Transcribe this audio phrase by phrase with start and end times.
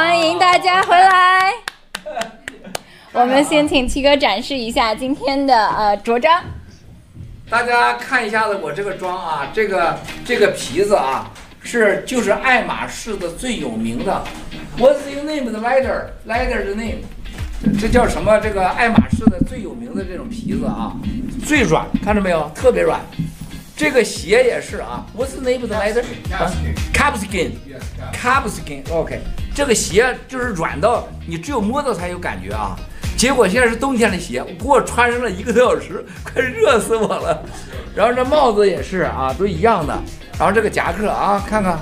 [0.00, 1.52] 欢迎大家回来。
[3.10, 6.40] 我们先请七哥展示一下今天的呃着装。
[7.50, 11.28] 大家看一下子我这个装啊，这个这个皮子啊，
[11.64, 14.22] 是就是爱马仕的最有名的。
[14.78, 15.50] What's your name?
[15.50, 17.00] The leather, leather 的 name。
[17.80, 18.38] 这叫什么？
[18.38, 20.92] 这个爱马仕的最有名的这种皮子啊，
[21.44, 22.48] 最软，看着没有？
[22.54, 23.00] 特别软。
[23.76, 27.50] 这个鞋也是啊，What's the name of the leather？Calfskin。
[28.12, 28.92] Calfskin。
[28.92, 29.20] OK。
[29.58, 32.78] 这个鞋就是软到你只有摸到才有感觉啊。
[33.16, 37.42] 结果现在是冬天的鞋，给我穿上了一个多小时，快热死我了。
[37.92, 40.00] 然后这帽子也是啊，都一样的。
[40.38, 41.76] 然后这个夹克啊，看看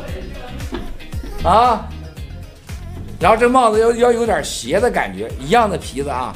[1.44, 1.86] 啊。
[3.20, 6.32] 然后这帽子要要有点斜的感觉，一样的皮子啊，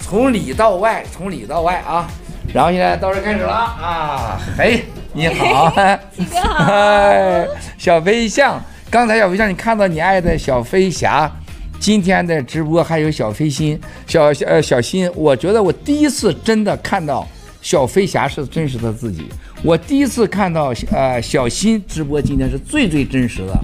[0.00, 2.08] 从里到外，从里到外啊。
[2.52, 5.70] 然后现在到这开始了啊，嘿，你好，
[6.16, 7.46] 七哥好，嗨，
[7.78, 8.60] 小飞象，
[8.90, 11.30] 刚才小飞象你看到你爱的小飞侠，
[11.78, 17.24] 今天的直播还有小飞心，小小呃小新，我觉得我第一次真的看到
[17.62, 19.26] 小飞侠是真实的自己，
[19.62, 23.56] 我第一次看到呃小新直播今天是最最真实的。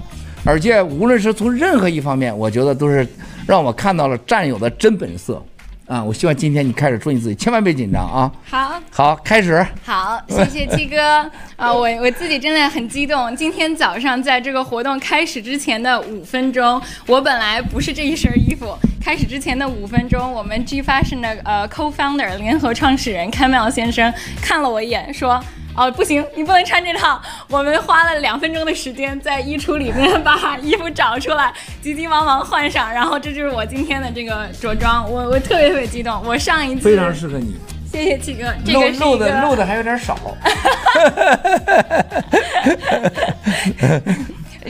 [0.45, 3.05] 而且无论是从任何一方面，我觉得都是
[3.45, 5.43] 让我看到了战友的真本色，
[5.87, 6.03] 啊！
[6.03, 8.31] 我希望今天你开始做你自己，千万别紧张啊！
[8.45, 9.65] 好，好，开始。
[9.83, 11.01] 好，谢谢七哥
[11.55, 11.73] 啊、呃！
[11.73, 13.33] 我我自己真的很激动。
[13.35, 18.77] 今天早上在这个活动开始之前的五分钟，我本来不是这一身衣服。
[19.01, 25.41] 开始之前的五分钟，我们 G Fashion 的呃 Co-founder 联合创始人 Kamel 先生看了我一眼，说。
[25.77, 27.21] 哦，不行，你不能穿这套。
[27.49, 35.09] 我们花了两分钟的时间在衣橱里面把衣服找出来，急急忙忙换上，然后这就是我今天的这个着装。
[35.09, 36.19] 我我特别特别激动。
[36.25, 37.55] 我上一次非常适合你。
[37.91, 38.51] 谢谢七哥。
[38.65, 40.17] 这个是露的露的还有点少。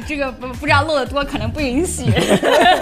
[0.02, 2.06] 这个不不知道露的多，可能不允许。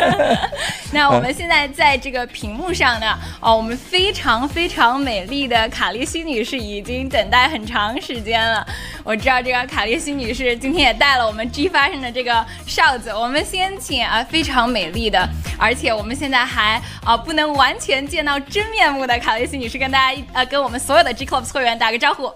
[0.91, 8.65] 那我们现在在这个屏幕上呢，哦，我们非常非常美丽的卡丽西女士已经等待很长时间了。
[9.03, 13.09] 我知道这个卡丽西女士今天也带了我们 G Fashion 的这个哨子。
[13.09, 15.27] 我们先请啊，非常美丽的，
[15.57, 22.31] 而且我们现在还啊不能完全见到真面目的卡丽西女士，跟大家呃跟我们所有的 G Club 会员打个招呼。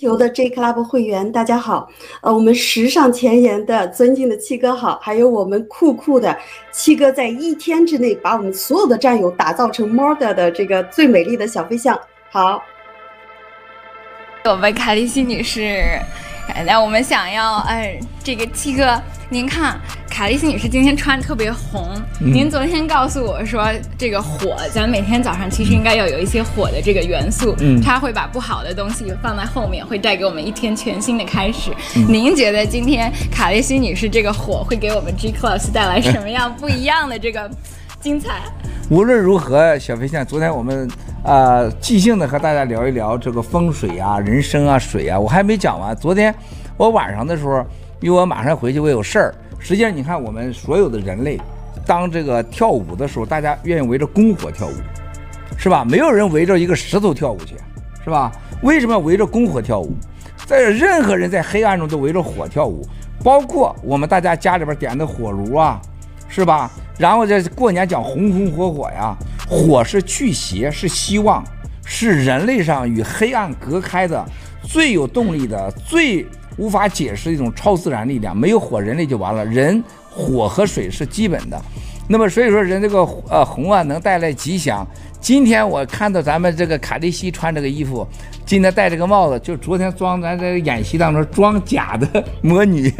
[0.00, 1.86] 有的 J Club 会员，大家好，
[2.22, 6.34] 呃，我们时尚前沿的尊敬的七哥好，还有我们酷酷的
[6.72, 11.98] 七哥，在一天之内把我们所有的战友打造成 model 的这个最美丽的小飞象，
[12.30, 12.62] 好。
[14.46, 15.82] 我们凯丽西女士，
[16.66, 19.00] 那我们想要，哎，这个七哥。
[19.32, 19.80] 您看，
[20.10, 21.88] 凯丽西女士今天穿的特别红。
[22.20, 23.64] 嗯、您昨天告诉我说，
[23.96, 27.54] 这个火，咱每天早上其实应该要有一些火的这个元素。
[27.60, 31.70] 嗯，它会把不好的东西放在后面，会带给我们一天全新的开始。
[31.94, 37.48] 嗯、您觉得今天凯丽西女士这个火会给我们 G Class 带来什么样不一样的这个
[38.00, 38.40] 精彩？
[38.90, 40.88] 无论如何，小飞象，昨天我们
[41.22, 45.94] 呃即兴的和大家聊一聊这个风水啊、人生啊、水啊，我还没讲完。
[45.94, 46.34] 昨天
[46.76, 47.64] 我晚上的时候。
[48.02, 49.34] 因为我马上回去，我有事儿。
[49.58, 51.38] 实际上，你看我们所有的人类，
[51.84, 54.72] 当这个跳舞的时候，大家愿意围着篝火跳舞，
[55.58, 55.84] 是吧？
[55.84, 57.56] 没有人围着一个石头跳舞去，
[58.02, 58.32] 是吧？
[58.62, 59.92] 为什么要围着篝火跳舞？
[60.46, 62.80] 在任何人在黑暗中都围着火跳舞，
[63.22, 65.78] 包括我们大家家里边点的火炉啊，
[66.30, 66.70] 是吧？
[66.98, 69.14] 然后这过年讲红红火火呀，
[69.48, 71.44] 火是驱邪，是希望，
[71.84, 74.24] 是人类上与黑暗隔开的
[74.62, 76.26] 最有动力的最。
[76.58, 79.42] 无法解释的一种超自然力量，没有火，人类就完了。
[79.46, 81.58] 人、火和水是基本的，
[82.06, 82.98] 那么所以说人这个
[83.30, 84.86] 呃红啊能带来吉祥。
[85.20, 88.06] 今天我看到咱们这个卡丽西穿这个衣服，
[88.46, 92.92] 今天戴这个帽子，就昨天装咱这个演习当中装假的 魔女，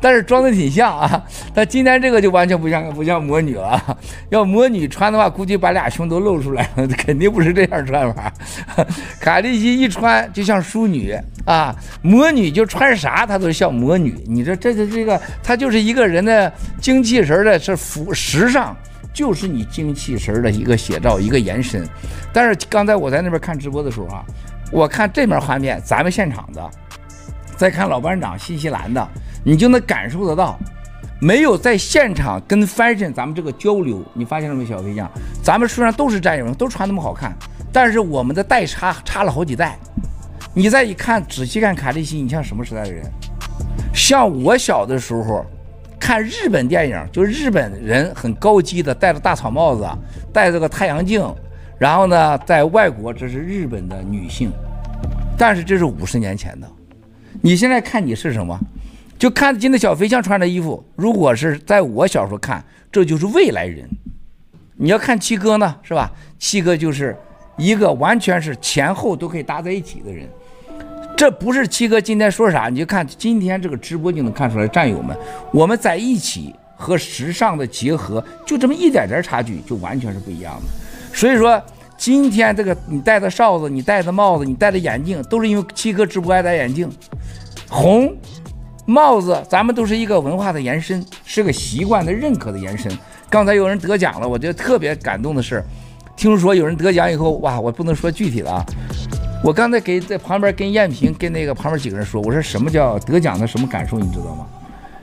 [0.00, 1.24] 但是装的挺像啊。
[1.54, 8.32] 但今天这个就完全不像不像魔女了，要魔女穿的话，估计把俩胸都露出来了，肯定不是这样穿法。
[9.18, 11.16] 卡丽西一穿就像淑女
[11.46, 14.14] 啊，魔女就穿啥她都像魔女。
[14.26, 18.76] 你说这这这个，她就是一个人的精气神的是服时尚。
[19.12, 21.86] 就是你精气神的一个写照，一个延伸。
[22.32, 24.24] 但是刚才我在那边看直播的时候啊，
[24.70, 26.70] 我看这面画面，咱们现场的，
[27.56, 29.06] 再看老班长新西兰的，
[29.44, 30.58] 你就能感受得到，
[31.20, 35.10] 没有在现场跟 fashion 咱们这个交流，你发现了没，小飞象？
[35.42, 37.36] 咱们虽然都是战友，都穿那么好看，
[37.70, 39.78] 但是我们的代差差了好几代。
[40.54, 43.04] 你再一看，仔细看卡利西，你像什么时代的人？
[43.94, 45.44] 像我小的时候。
[46.02, 49.88] 看日本电影，就日本人很高级的，戴着大草帽子，
[50.32, 51.24] 戴着个太阳镜，
[51.78, 54.50] 然后呢，在外国这是日本的女性，
[55.38, 56.68] 但是这是五十年前的，
[57.40, 58.58] 你现在看你是什么？
[59.16, 63.88] 就看今天小飞象穿的衣服，如果是在我小时候看，这就是未来人。
[64.74, 66.10] 你要看七哥呢，是吧？
[66.36, 67.16] 七哥就是
[67.56, 70.28] 一个完全是前后都可以搭在一起的人。
[71.22, 75.16] 这不是七哥今天说啥，你就看今天这个直播就能看出来，战友们，
[75.52, 81.16] 我们在一起和时尚的结合，就这么一点点差距，就完全是不一样的。
[81.16, 81.62] 所以说，
[81.96, 86.90] 今天这个你戴的哨子，你戴的帽子，你戴的眼镜，都是因为七哥直播爱戴眼镜。
[87.68, 88.12] 红
[88.84, 92.90] 帽子，咱们都是一个文化的延伸，是个习惯的认可的延伸。
[93.30, 95.62] 刚才有人得奖了，我觉得特别感动的是，
[96.16, 98.66] 听说有人得奖以后，哇，我不能说具体的啊。
[99.42, 104.46] 我刚才给在旁边跟艳萍跟那个旁边几个人说，我说什么叫得奖的什么感受，你知道吗？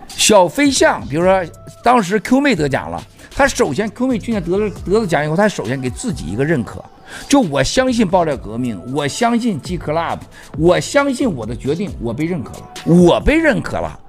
[0.07, 1.43] 小飞象，比如说
[1.83, 3.03] 当时 Q 妹得奖了，
[3.35, 6.81] 她首先 Q 妹去年得了得了奖以后，她首先给自己一个认可，
[7.27, 10.19] 就我相信爆料革命，我相信 G Club，
[10.57, 13.99] 我相信我的决定，我被认可了，我被认可了。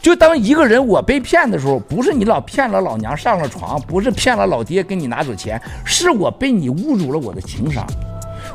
[0.00, 7.84] 就当一个人我被骗的时候，不是你老骗了老娘上了床，不是骗了老爹给你拿走钱，是我被你侮辱了我的情商。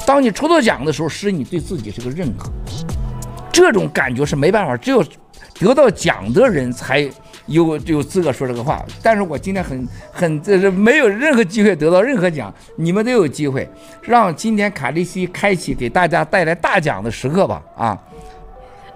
[0.06, 2.50] 当你抽到奖的时候，是你对自己是个认可，
[3.51, 5.04] 这种感觉是没办法，只有
[5.60, 7.07] 得到奖的人才
[7.46, 8.84] 有有资格说这个话。
[9.04, 13.69] 但是我今天很很这是没有任何机会得到任何奖，你们都有机会，
[14.01, 17.62] 让今天卡利西开启给大家带来大奖的时刻吧！
[17.75, 17.98] 啊。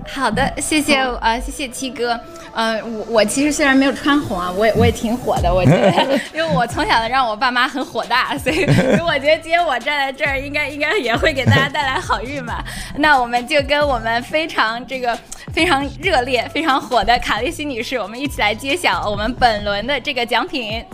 [0.08, 2.20] 好的，谢谢啊、呃，谢谢七哥。
[2.54, 5.52] 呃，我我其实虽然没有穿红啊，我也我也挺火的。
[5.52, 12.64] 我觉得， 因为我从小让我爸妈很火大， 所以所以我觉得今天我站在这儿，应该应该也会给大家带来好运吧。
[12.98, 15.18] 那我们就跟我们非常这个
[15.52, 20.86] 非常热烈、非常火的卡莉西女士，我们一起来揭晓我们本轮的这个奖品。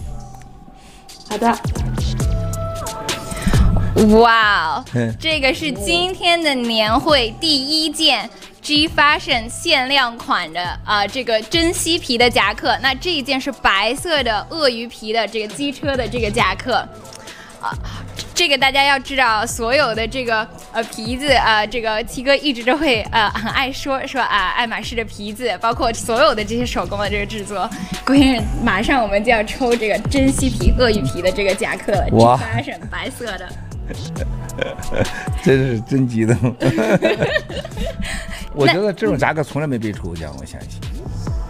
[1.29, 1.57] 好的。
[4.21, 4.85] 哇哦，
[5.19, 8.29] 这个是今天的年会第一件。
[8.69, 16.75] G Fashion 限量款的啊、呃，这个真西皮的夹克，那这一件是白色的鳄鱼皮的这个机车的这个夹克，
[17.59, 17.73] 啊，
[18.35, 27.67] 这个大家要知道，所有的这个呃皮子啊、呃，这个七哥一直都会呃很爱说说啊，爱马仕的皮子，包括所有的这些手工的这个制作，
[28.05, 33.49] 郭先生，马上我们就要抽这个真西皮鳄鱼皮的这个夹克了，G Fashion 白色的，
[35.41, 36.55] 真是真激动。
[38.53, 40.79] 我觉得这种夹克从来没被抽过奖，我相信，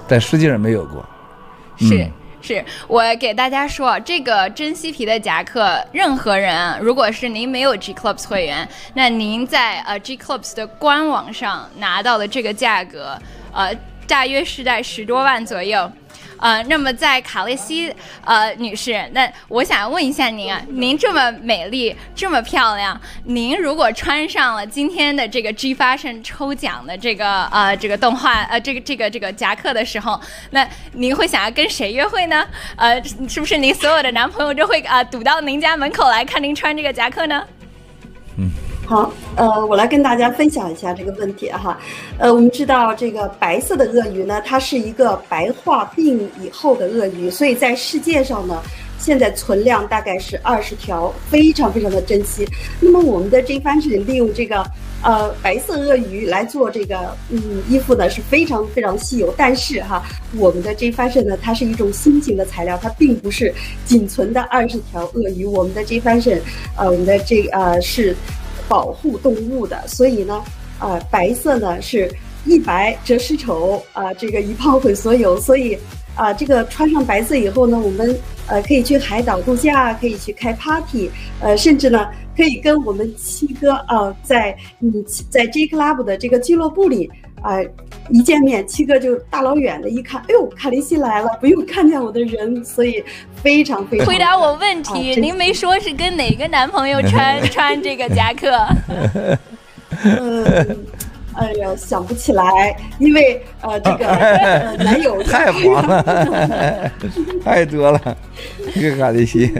[0.08, 1.06] 但实际上没有过。
[1.78, 2.10] 是
[2.42, 13.18] 是，我给大家说，这个真西皮的夹克，任何人如果是您没有 G Clubs 会员，那您在呃 G Clubs 的官网上拿到的这个价格，
[13.52, 13.76] 呃，
[14.08, 15.92] 大约是在十多万左右。
[16.40, 17.94] 呃，那么在卡莉西
[18.24, 30.20] 呃女士，那我想问一下您啊，您这么美丽，这么漂亮，您如果穿上了今天的这个 G Fashion 抽奖的这个呃这个动画呃这个这个这个夹克的时候，
[30.52, 32.48] 那您会想要跟谁约会呢？
[32.78, 37.44] 呃，是不是您所有的男朋友都会啊、呃、堵到您家门口来看您穿这个夹克呢？
[38.38, 38.69] 嗯。
[38.90, 41.78] 好，呃，我来跟大家分享一下这个问题哈，
[42.18, 48.60] 呃，我们知道这个白色的鳄鱼呢，它是一个白化病以后的鳄鱼，所以在世界上呢，
[48.98, 52.48] 现在存量大概是二十条，非常非常的珍惜。
[52.80, 54.66] 那么我们的 J Fashion 利用这个
[55.04, 59.32] 呃白色鳄鱼来做这个嗯衣服呢，是非常非常稀有。
[59.38, 60.04] 但是哈，
[60.36, 63.54] 我们的 J Fashion 呢，它是一种新型的材料，它并不是
[63.86, 65.46] 仅存的二十条鳄鱼。
[65.46, 66.40] 我们的 J Fashion，
[66.76, 68.16] 呃，我们的这呃是。
[68.70, 70.42] 保护动物的，所以呢，
[70.78, 72.10] 啊、白色呢是
[72.46, 75.78] 一白遮十丑啊、这个一炮毁所有，所以
[76.16, 78.16] 啊、这个穿上白色以后呢，我们
[78.48, 81.10] 呃可以去海岛度假，可以去开 party，
[81.42, 82.08] 呃，甚至呢
[82.38, 84.94] 可以跟我们七哥啊、在嗯
[85.30, 87.10] 在 J Club 的这个俱乐部里
[87.42, 87.58] 啊、
[88.10, 93.04] 一见面，七哥就大老远的一看，哎呦，卡莉西来了，不用看见我的人，所以。
[93.42, 94.06] 非常非常。
[94.06, 98.68] 回答我问题，啊、您没说是跟哪个男朋友穿 穿这个夹克？
[100.04, 100.78] 嗯，
[101.34, 106.92] 哎呀，想不起来，因为呃，这个、 呃、男友太忙了，
[107.44, 108.18] 太多了，
[108.76, 109.52] 这个卡迪西。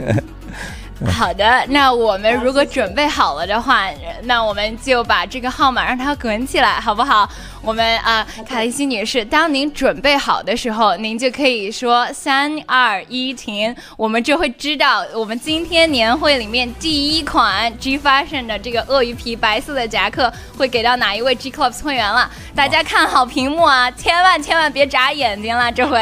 [1.16, 3.86] 好的，那我们如果准备好了的话，
[4.24, 7.26] 那我们就把这个号码让它滚起来，好不好？
[7.62, 22.30] 我们啊，卡丽西女士，当您准备好的时候，您就可以说三二一停，我们就会知道我们今天年会里面第一款 G Fashion 的这个鳄鱼皮白色的夹克会给到哪一位 G Clubs 会员了。
[22.54, 25.98] 大家看好屏幕啊，千万千万别眨眼睛了，这回。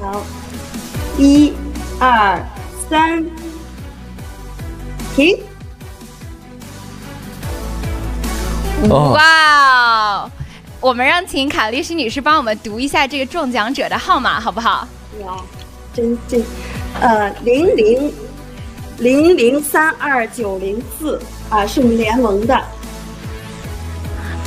[0.00, 0.22] 好，
[1.18, 1.52] 一、
[1.98, 2.40] 二。
[2.90, 3.24] 三，
[5.14, 5.38] 停。
[8.88, 9.22] 哇
[10.24, 10.30] 哦，
[10.80, 14.88] 我们让请卡丽丝女士帮我们读一下这个中奖者的号码，好不好？
[15.24, 15.40] 哇，
[15.94, 16.44] 真真，
[17.00, 18.12] 呃，零零
[18.98, 22.60] 零零三二九零四啊，是我们联盟的。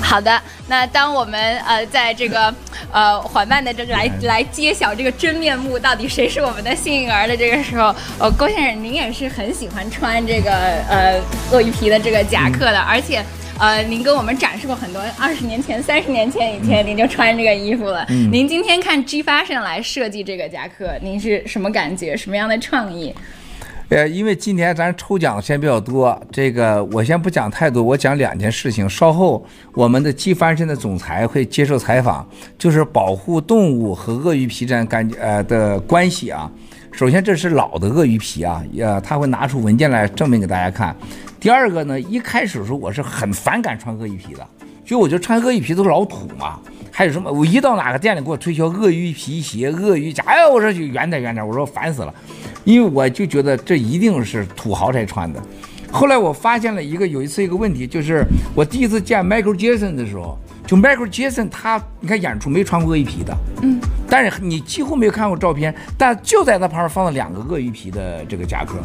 [0.01, 0.41] 好的，
[0.73, 2.51] 那当我们呃在这个
[2.91, 10.51] 呃缓慢的这来来揭晓这个真面目，到底谁是我们的幸运儿的这个时候，呃，郭先生您也是很喜欢穿这个
[10.89, 13.23] 呃鳄鱼皮的这个夹克的，而且。
[13.59, 18.03] 呃，您跟我们展示过很多，二十年前、三十年前以前，您就穿这个衣服了。
[18.09, 22.17] 嗯，您今天看 G Fashion 来设计这个夹克，您是什么感觉？
[22.17, 23.13] 什么样的创意？
[23.93, 28.89] 呃，因为今天咱抽奖先比较多，这个我先不讲太多，我讲两件事情。
[28.89, 29.45] 稍后
[29.75, 36.51] 我们的 G Fashion 的总裁会接受采访，就是保护动物和鳄鱼皮这样感呃的关系啊。
[36.91, 40.95] 首先，这是老的鳄鱼皮啊，呃，他会拿出文件来证明给大家看。
[41.39, 44.47] 第二个呢，一开始的时候我是很反感穿鳄鱼皮的，
[44.85, 46.59] 就我觉得穿鳄鱼皮都是老土嘛。
[46.95, 47.31] 还有什么？
[47.31, 52.13] 我一到哪个店里给我推销鳄鱼皮鞋、鳄鱼夹，哎，我说就远点远点，我说烦死了，
[52.65, 55.41] 因为我就觉得这一定是土豪才穿的。
[55.91, 58.23] 后来我发现了一个有一次一个问题，就是
[58.53, 60.37] 我第一次见 Michael Jackson 的时候，
[60.67, 68.75] 就 Michael Jackson 他你看演出没穿过鳄鱼皮的，嗯，但是你几乎没有看过照片，但就在他旁边放了两个鳄鱼皮的这个夹克。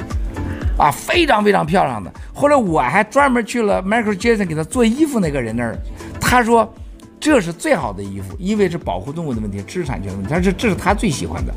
[0.79, 2.11] 啊，非常非常漂亮的。
[2.33, 5.77] 后来我还专门去了 Michael Jackson 给他做衣服那个人那儿，
[6.21, 6.73] 他说
[7.19, 10.33] 这是最好的衣服，因为是保护动物的问题、知识产权的问题。
[10.33, 11.53] 他说这是他最喜欢的。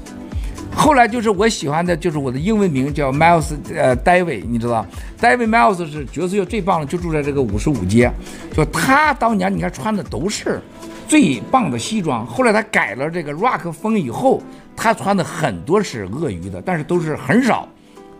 [0.74, 4.86] 后来就是我喜欢的，就是我的英文名叫 Miles，呃，David，你知道
[5.20, 8.10] ，David Miles 是爵士乐最棒的，就住在这个五十五街。
[8.54, 10.62] 就他当年你看穿的都是
[11.10, 12.26] 最棒的西装。
[12.26, 14.42] 后来他改了这个 Rock 风以后，
[14.76, 17.68] 他穿的很多是鳄鱼的，但是都是很少。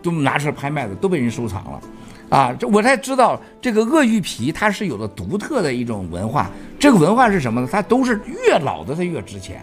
[0.02, 1.80] 都拿出来拍卖的，都被人收藏了，
[2.28, 6.50] 啊，这我才知道这个鳄鱼皮它是有着独特的一种文化。
[6.78, 7.68] 这个文化是什么呢？
[7.70, 9.62] 它都是越老的它越值钱。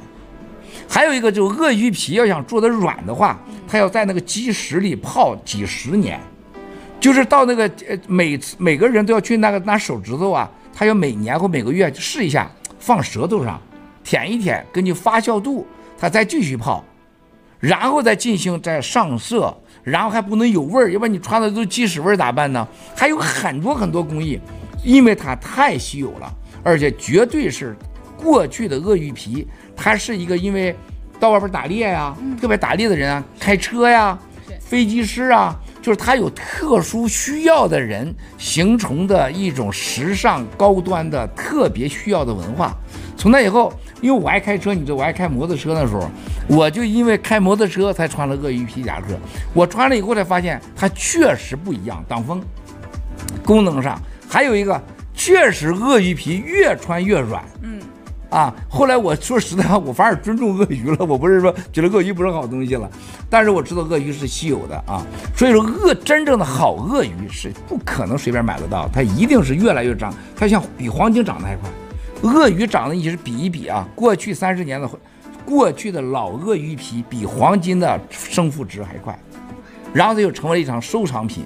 [0.88, 6.20] 还有一个就是鳄鱼皮要想做得软的话，它要在那个基石里泡几十年，
[7.00, 13.62] 就是到那个呃每每个人都要去那个拿手指头啊，他要每年或每个月试一下，放舌头上
[14.04, 15.68] 舔一舔，根据发酵度，
[15.98, 16.84] 它再继续泡，
[17.60, 19.56] 然后再进行再上色。
[19.82, 22.68] 然后还不能有味儿，要不然你穿的都鸡屎味儿咋办呢？
[22.96, 24.40] 还有很多很多工艺，
[24.84, 27.76] 因为它太稀有了，而且绝对是
[28.22, 30.76] 过去的鳄鱼皮，它是一个因为
[31.18, 34.20] 到外边打猎呀，特别打猎的人啊，开车呀，
[34.60, 42.78] 飞机师啊，就是他有特殊需要的人形成的一种时尚高端的特别需要的文化。
[43.16, 46.10] 从那以后，因为我爱开车，你知道我爱开摩托车的时候，
[46.48, 49.18] 我就因为开摩托车才穿了鳄鱼皮夹克。
[49.54, 52.42] 我穿了以后才发现它确实不一样，挡风，
[53.44, 54.82] 功能上还有一个，
[55.14, 57.44] 确实鳄鱼皮越穿越软。
[57.62, 57.82] 嗯，
[58.30, 61.06] 啊，后来我说实在话，我反而尊重鳄鱼了。
[61.06, 62.90] 我不是说觉得鳄鱼不是好东西了，
[63.30, 71.70] 但是我知道鳄鱼是稀有的啊，所以说鳄真正的好鳄鱼是不可能随便买得到，它一定是越来越长，它像比黄金长得还快。
[72.22, 74.90] 鳄鱼长得你是比一比啊，过去三十年的，
[75.46, 79.18] 过去的老鳄鱼皮比黄金的升幅值还快，
[79.94, 81.46] 然后它又成为了一场收藏品。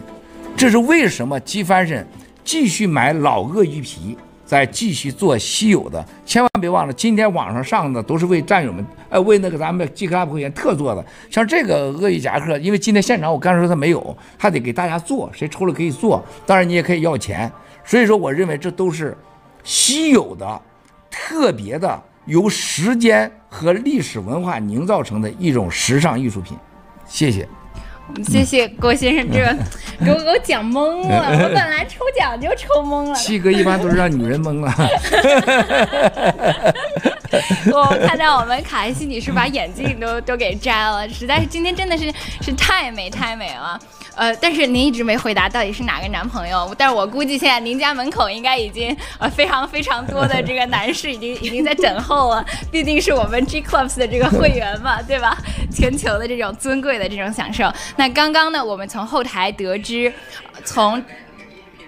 [0.57, 2.03] 这是为什么？G Fashion
[2.43, 6.03] 继续买老鳄鱼皮，再继续做稀有的。
[6.25, 11.05] 千万别忘了，今天网上上的都是为战友们，呃，为那个咱们 G Club 会员特做的。
[11.29, 16.23] 像这个鳄鱼夹克，因为今天现场我刚说他没有，还得给大家做，谁抽了可以做。
[16.47, 17.51] 当然你也可以要钱。
[17.85, 19.15] 所以说，我认为这都是。
[19.63, 20.61] 稀有的、
[21.09, 26.57] 特别的，由时间和历史文化凝造成的一种时尚艺术品。
[27.05, 27.47] 谢谢。
[28.25, 29.39] 谢谢郭先生，这
[30.05, 31.29] 给我给我讲懵了。
[31.31, 33.15] 我本来抽奖就抽懵了。
[33.15, 34.73] 七哥一般都是让女人懵了。
[37.71, 43.79] 我看到我们卡丽丝女士把眼镜都都给摘了，实在是今天真的是是太美太美了。
[44.15, 55.35] 呃，但是您一直没回答到底是哪个男朋友，但是我估计现在您家门口应该已经呃非常非常多的这个男士已经已经在等候了，毕竟是我们 G Clubs 的这个会员嘛，对吧？
[55.71, 57.63] 全球的这种尊贵的这种享受。
[57.95, 60.11] 那刚刚呢，我们从后台得知，
[60.63, 61.03] 从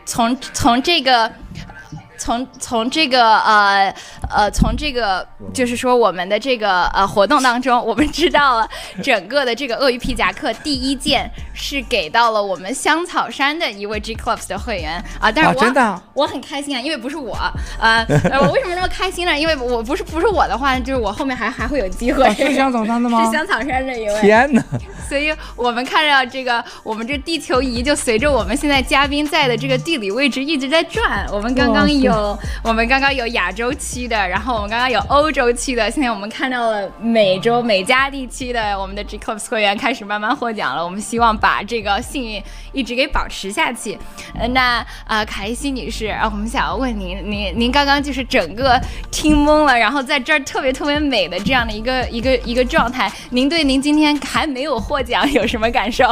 [0.05, 1.31] 从从这个。
[2.25, 3.94] 从从这个呃
[4.32, 8.67] 呃从这个就是说我们的这个呃活动当中，我们知道了
[9.03, 17.38] 整个的这个鳄鱼皮夹克第一件是给到了我们香草山的一位 G Clubs 的会员啊，但是我、啊、真的我很开心啊，因为不是我
[17.79, 18.03] 呃，
[18.41, 19.38] 我为什么那么开心呢？
[19.38, 22.27] 因为我不是不是我的话，就是我后面还还会有机会。
[22.34, 23.22] 是香草山的吗？
[23.24, 24.22] 是香草山的一位。
[24.22, 24.63] 天哪！
[25.08, 31.24] 所以我们看到这个我们这地球仪就随着我们现在嘉宾在的这个地理位置一直在转。
[31.32, 32.14] 我们刚刚有。
[32.15, 40.84] 有我们刚刚有亚洲区的，然后我们刚刚有欧洲区的，现在我们看到了美洲美加地区的我们的 G Clubs 会员开始慢慢获奖了。
[40.84, 42.41] 我们希望把这个幸运
[42.72, 43.98] 一直给保持下去。
[44.39, 48.79] 呃，那啊、呃，卡莉西女士，啊，我们想要问您，您您刚刚就是整个
[49.12, 56.05] 听懵了，然后在这儿特别特别美的这样的一个一个一个状态，您对您今天还没有获奖有什么感受？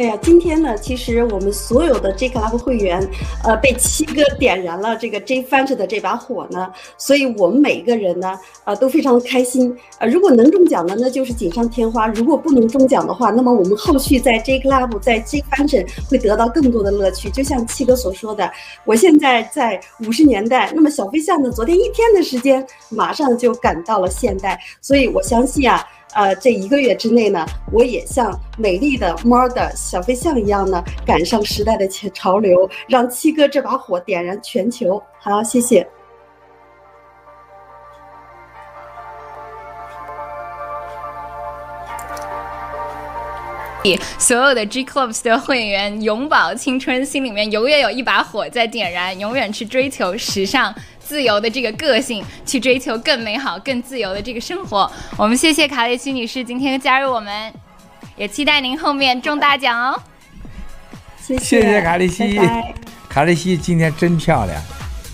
[0.00, 3.06] 哎呀，今天呢，其实我们所有的 J Club 会员，
[3.44, 8.32] 呃，被七哥点燃了这个 J Fans 的这把火呢，所以我们每一个人呢，
[8.64, 9.76] 呃，都非常的开心。
[9.98, 17.28] 呃，如果能中奖的，那就是锦上添花；如果不能中奖的话，那么我们后续在 J Club 在 J Fans 会得到更多的乐趣。
[17.28, 18.50] 就像七哥所说的，
[18.86, 25.86] 我现在在五十年代，那么小飞象呢，昨天一天的时间，马上就赶到了现代，所以我相信啊。
[26.14, 35.00] 呃，这一个月之内呢，我也像美丽的猫的小飞象一样呢，赶上时代的潮流，让七哥这把火点燃全球。
[35.20, 35.86] 好，谢谢。
[44.18, 50.72] 所有的 G Clubs 的会员永葆青春，心里面永远有一把火在点燃，永远去追求时尚。
[51.10, 54.88] 自由的这个个性，去追求更美好、更自由的这个生活。
[55.16, 57.52] 我们谢谢卡莉西女士今天加入我们，
[58.14, 60.00] 也期待您后面中大奖哦。
[61.20, 62.74] 谢谢，谢谢卡利西，拜拜。
[63.08, 64.62] 卡利西今天真漂亮，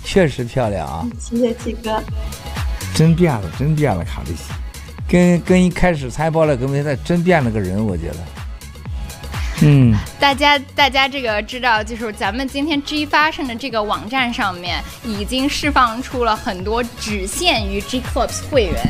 [0.04, 1.06] 确实漂亮啊。
[1.18, 1.98] 谢谢七哥，
[2.94, 4.52] 真变了，真变了，卡利西，
[5.08, 8.16] 跟跟一开始才报了跟现在真变了个人，我觉得。
[9.62, 18.82] 嗯， 大家大家这个知道，就是咱们今天 G Fashion 的这个网站上面已经释放出了很多只限于 G Clubs 会员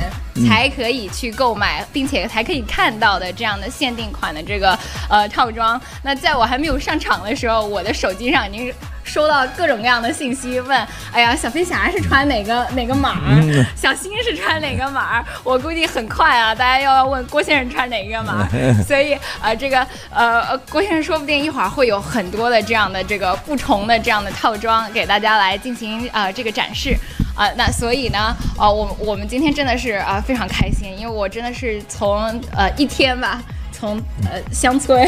[0.49, 5.81] 才可以去购买，嗯、并且才可以看到的这样的限定款的这个呃套装。
[6.03, 8.73] 那在我还没有上场的时候，我的手机上已经。
[9.07, 13.67] 收到各种各样的信息，问：哎呀，小飞侠是穿哪个哪个码儿？
[13.75, 15.25] 小新是穿哪个码儿？
[15.43, 18.47] 我估计很快啊，大家又要问郭先生穿哪个码。
[18.87, 26.97] 所以，呃，这个呃，郭先生说不定一会儿会有很多的这样的这个不同的这样的套装给大家来进行呃这个展示
[27.35, 27.55] 啊、呃。
[27.57, 32.25] 那所以呢，呃，我我们今天真的是啊、呃、非常开心，因为我真的是从
[32.57, 33.41] 呃一天吧。
[33.79, 35.07] 从呃乡村，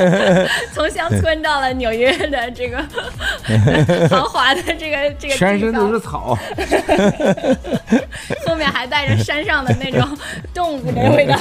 [0.72, 2.82] 从乡村到了纽约的这个
[4.08, 6.36] 豪华的这个这个，全身都是草，
[8.46, 10.08] 后面还带着山上的那种
[10.54, 11.36] 动物的味道，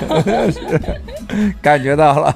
[1.62, 2.36] 感觉到了。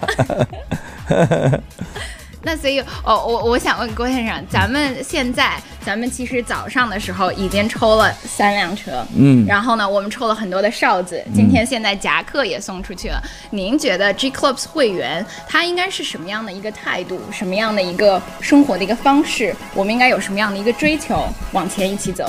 [2.44, 13.22] 那所以，哦，我我想问郭先生，咱们现在，咱们其实早上的时候已经抽了三辆车，嗯，然后呢，我们抽了很多的哨子，今天现在夹克也送出去了。
[13.52, 19.56] 嗯、您觉得 G Clubs 会员他应该是什么样的一个态度，什么样的一个生活的一个方式？
[19.76, 22.24] 我们应该有什么样的一个追求，往前一起走？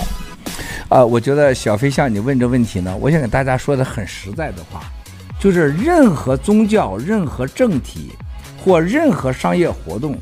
[0.90, 4.83] 啊、呃，我觉得小飞向你问这问题呢，我想给大家说的很实在的话，
[5.40, 8.12] 就是任何宗教、任何政体。
[8.64, 10.16] 或任何商业活动，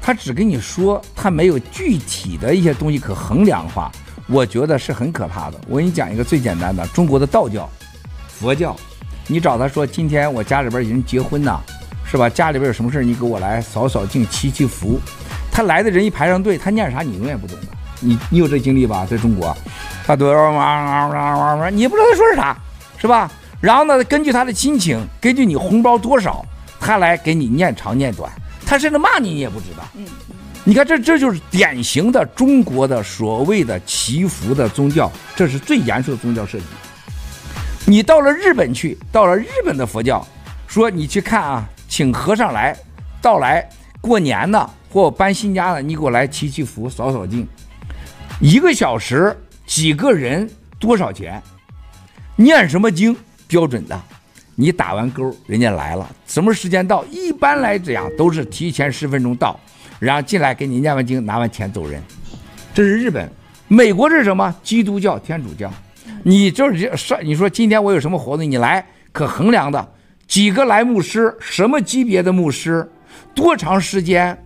[0.00, 3.90] 他只跟你说，他没有具体的一些东西可衡量化，
[4.28, 5.60] 我觉得是很可怕的。
[5.68, 7.68] 我给你讲一个最简单的，中国的道教、
[8.28, 8.76] 佛教，
[9.26, 11.60] 你找他说，今天我家里边已经结婚了，
[12.04, 12.30] 是吧？
[12.30, 15.00] 家里边有什么事，你给我来扫扫净、祈祈福。
[15.50, 17.66] 他来的人一排上队，他念啥你永远不懂的。
[17.98, 19.04] 你你有这经历吧？
[19.04, 19.56] 在中国，
[20.06, 22.56] 他都哇哇哇哇哇，你不知道他说是啥，
[22.96, 23.30] 是吧？
[23.60, 26.44] 然后呢，根据他的心情，根据你红包多少。
[26.84, 28.28] 他来给你念长念短，
[28.66, 29.84] 他甚至骂你你也不知道。
[29.94, 30.04] 嗯，
[30.64, 36.64] 你看这这就是典型的中国的所谓的祈福的宗教，这是最严肃的宗教设计。
[37.86, 40.26] 你到了日本去，到了日本的佛教，
[40.66, 42.76] 说你去看啊，请和尚来，
[43.20, 43.68] 到来
[44.00, 47.46] 过年呢或搬新家的，你给我来祈祈福、扫扫净，
[48.40, 51.40] 一个小时几个人多少钱？
[52.34, 53.16] 念什么经？
[53.46, 54.00] 标准的。
[54.54, 57.04] 你打完勾，人家来了，什么时间到？
[57.10, 59.58] 一般来讲都是提前十分钟到，
[59.98, 62.02] 然后进来给你念完经，拿完钱走人。
[62.74, 63.30] 这是日本，
[63.68, 64.54] 美国是什么？
[64.62, 65.72] 基督教、天主教。
[66.22, 69.92] 你就是上，你说今天我有什么活动，你来可衡量的
[70.26, 72.86] 几个来牧师，什么级别的牧师，
[73.34, 74.38] 多长时间，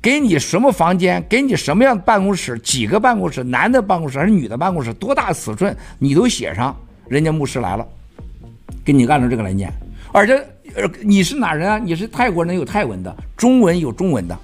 [0.00, 6.76] 给你什么房间，给你什么样的办公室，几个办公室，男的办公室还是女的办公室，多大尺寸，你都写上，
[7.08, 7.86] 人家牧师来了。
[8.84, 9.72] 给你按照这个来念，
[10.12, 10.34] 而且，
[10.74, 11.78] 呃，你是哪人啊？
[11.78, 14.36] 你是泰国人，有泰文的，中文有中文的，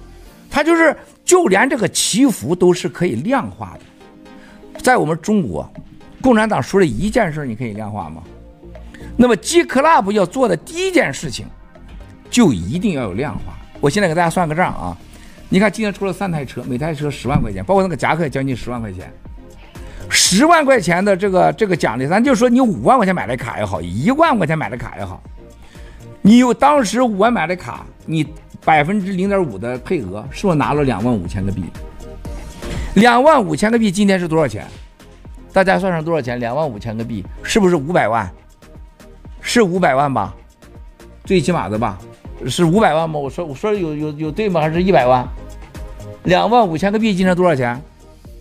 [0.49, 4.81] 他就是就连这个祈福都是可以量化的。
[4.81, 5.69] 在我们中国，
[6.21, 8.23] 共产党说了一件事，你可以量化吗？
[9.17, 11.45] 那么 G Club 要做的第一件事情，
[12.29, 13.57] 就一定要有量化。
[13.81, 14.97] 我现在给大家算个账啊，
[15.49, 19.11] 你看今天出了三台车，每台车十万块钱，包括那个夹克将近十万块钱。
[20.09, 25.21] 十万块钱的这个这个奖励，咱就说你五万块钱买的卡也好，一万块钱买的卡也好，
[26.21, 28.27] 你有当时五万买的卡，你
[28.65, 31.63] 百分之零点五的配额，是不是拿了两万五千个币？
[32.95, 34.65] 两万五千个币今天是多少钱？
[35.53, 36.39] 大家算算多少钱？
[36.39, 38.29] 两万五千个币是不是五百万？
[39.41, 40.35] 是五百万吧？
[41.23, 41.97] 最起码的吧？
[42.47, 43.19] 是五百万吗？
[43.19, 44.59] 我说我说有有有对吗？
[44.59, 45.27] 还是一百万？
[46.23, 47.81] 两万五千个币今天多少钱？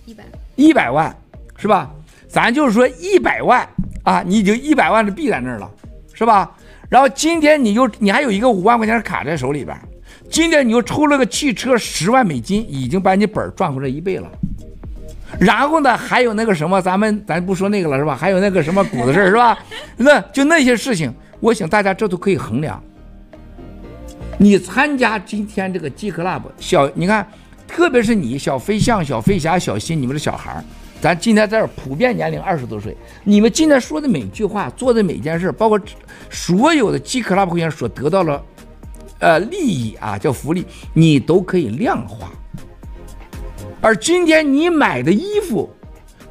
[0.07, 0.25] 一百
[0.57, 1.15] 一百万
[1.59, 1.91] 是吧？
[2.29, 3.69] 咱就是说一百万
[4.05, 5.71] 啊，你已经一百万的币在那儿了，
[6.15, 6.51] 是吧？
[6.89, 9.77] 然后今天你又你还有一个五万块钱卡在手里边，
[10.31, 14.31] 今天你又抽了个汽车十万美金，已经把你本赚回来一倍了。
[15.39, 18.17] 然后呢，还有那个什么，咱们咱不说那个了是吧？
[18.17, 19.59] 还有那个什么股的事儿是吧？
[19.99, 22.83] 那就那些事情，我想大家这都可以衡量。
[24.39, 27.27] 你参加今天这个 G Club 小，你看，
[27.67, 30.65] 特别是你小飞象、小飞侠、小新，你们的小孩儿，
[31.01, 35.81] 咱今天在这儿普遍年龄二十多岁，你们今天说的每句话、做的每件事，包括
[36.29, 38.43] 所有的 G Club 会员所得到的，
[39.21, 42.31] 呃，利益啊，叫福利，你都可以量化。
[43.81, 45.71] 而今天你买的衣服，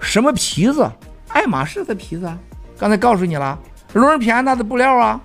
[0.02, 0.90] 什么皮子？
[1.30, 2.38] 爱马仕的皮子啊，
[2.78, 3.58] 刚才告诉你了，
[3.94, 5.22] 罗尔皮安纳的布料啊。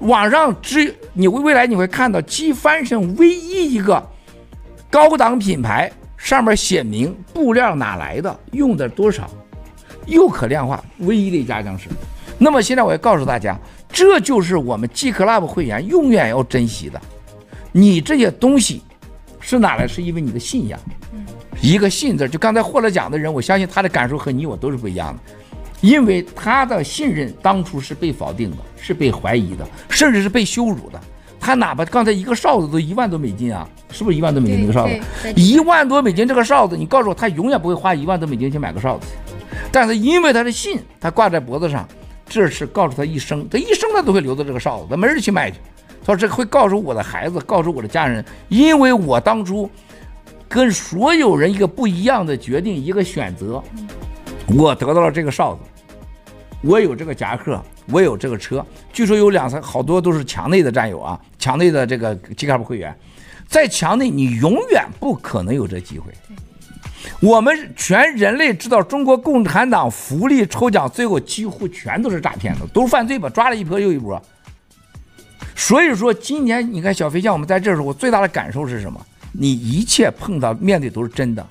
[0.00, 4.06] 网上只你未来你会看到 G Fashion 唯一一个
[4.90, 9.30] 高档品牌，上面写明布料哪来的，用的多少，
[10.04, 11.88] 又可量化，唯一的一家将是。
[12.36, 17.00] 那么现在我要告诉大家，这就是我们 G Club 会员永远要珍惜的。
[17.72, 18.82] 你这些东西
[19.40, 19.86] 是哪来？
[19.86, 20.78] 是因为你的信仰。
[21.60, 25.20] 一个信字，就刚才获了奖的人，我相信他的感受和你我都是不一样的。
[25.80, 31.00] 因为他的信任当初是被否定的，是被怀疑的，甚至是被羞辱的。
[31.40, 35.32] 他哪怕刚才一个哨子都一万多美金啊，是不是一万多美金那个哨子？
[35.36, 39.06] 一万多美金这个哨子，你告诉我，他永远不会花一万多美金去买个哨子。
[39.72, 41.86] 但是因为他的信，他挂在脖子上，
[42.26, 45.58] 这是告诉他一生，他一生他都会留着这个哨子，他没人去卖去。
[46.04, 49.68] 他说这会告诉我的孩子，告诉我的家人，因为我当初
[50.48, 53.62] 跟所有人一个不一样的决定，一个选择。
[54.56, 55.60] 我得到了这个哨子，
[56.62, 58.64] 我有这个夹克，我有这个车。
[58.92, 62.96] 据说有两三好多都是墙内的战友啊，墙内的这个 G Club 会员，
[63.46, 66.12] 在墙内你永远不可能有这机会。
[67.20, 74.20] 我们全人类知道，中国共产党福利抽奖最后几乎全都是诈骗的，都是犯罪吧，抓了一波又一波。
[75.54, 79.00] 所以说，今年你看小飞象，我们在这时候，我最大的感受是什么？
[79.32, 81.46] 你一切碰到面对都是真的。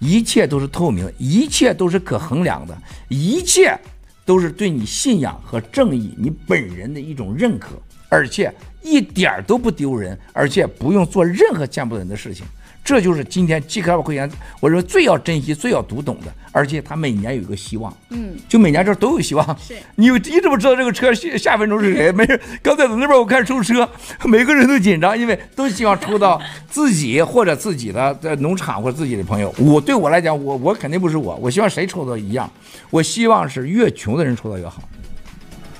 [0.00, 2.76] 一切都是透明，一切都是可衡量的，
[3.08, 3.78] 一切
[4.24, 12.46] 都是对你信仰和正义你本人的一种认可，而且一点都不丢人，而且不用做任何见不得人的事情。
[12.84, 19.58] 这就是今天 G Club 会员，我认为最要珍惜、最要读懂的，而且他每年有一个希望，嗯，就每年这都有希望。
[19.58, 22.12] 是，你你怎么知道这个车下下分钟是谁？
[22.12, 23.88] 没事，刚才在那边我看抽车，
[24.24, 29.52] 每个人都紧张，因为都希望抽到自己或者自己的在农场或者自己的朋友。
[29.58, 32.50] 我对我来讲，我我肯定不是我，我希望谁抽到一样，
[32.90, 34.82] 我希望是越穷的人抽到越好。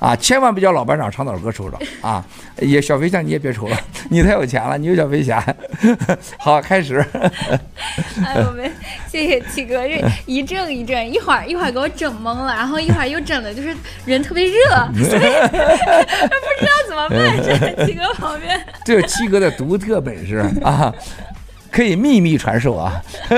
[0.05, 2.23] 啊，千万别叫老班长唱老歌抽着啊！
[2.59, 5.43] 也小飞象你也别抽了，你太有钱了，你有小飞侠。
[6.37, 7.03] 好，开始。
[8.23, 8.71] 哎，我们
[9.09, 14.53] 谢谢七哥，这 一阵一阵，一会儿一会儿给我整懵了，然后一会儿又整的就是人特别热，
[15.09, 15.59] 所以 不
[16.59, 17.43] 知道怎么办。
[17.43, 20.95] 在七哥旁边，这是七哥的独特本事啊。
[21.75, 23.03] 可以秘密传授啊！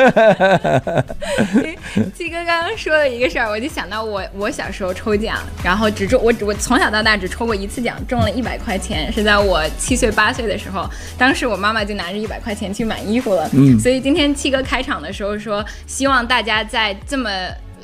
[2.14, 13.48] 七哥刚刚说了一个事儿，我就想到我我小时候抽奖，然后只中我我从小到大只抽过一次奖，中了一百块钱，是在我七岁八岁的时候，当时我妈妈就拿着一百块钱去买衣服了。
[13.54, 17.30] 嗯，所以今天七哥开场的时候说，希望大家在这么。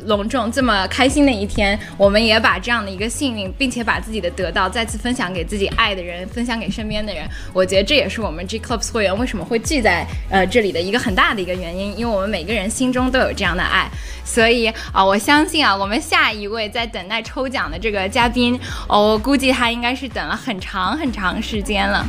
[0.07, 7.29] 隆重这么开心的一天，我们也把这样的一个幸运，并且把自己的得到再次分享给自己爱的人，分享给身边的人。
[7.53, 13.89] 我觉得这也是我们 G Clubs 会员为什么会聚在呃这里的一个很大的一个原因，因为我们每个人心中都有这样的爱。
[14.25, 22.07] 所以啊、我相信啊，我们下一位在等待抽奖的这个嘉宾，哦，我估计他应该是等了很长很长时间了。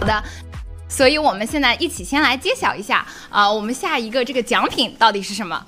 [0.00, 0.22] 好的，
[0.88, 5.64] 所以我们现在一起先来揭晓一下啊、我们下一个这个奖品到底是什么？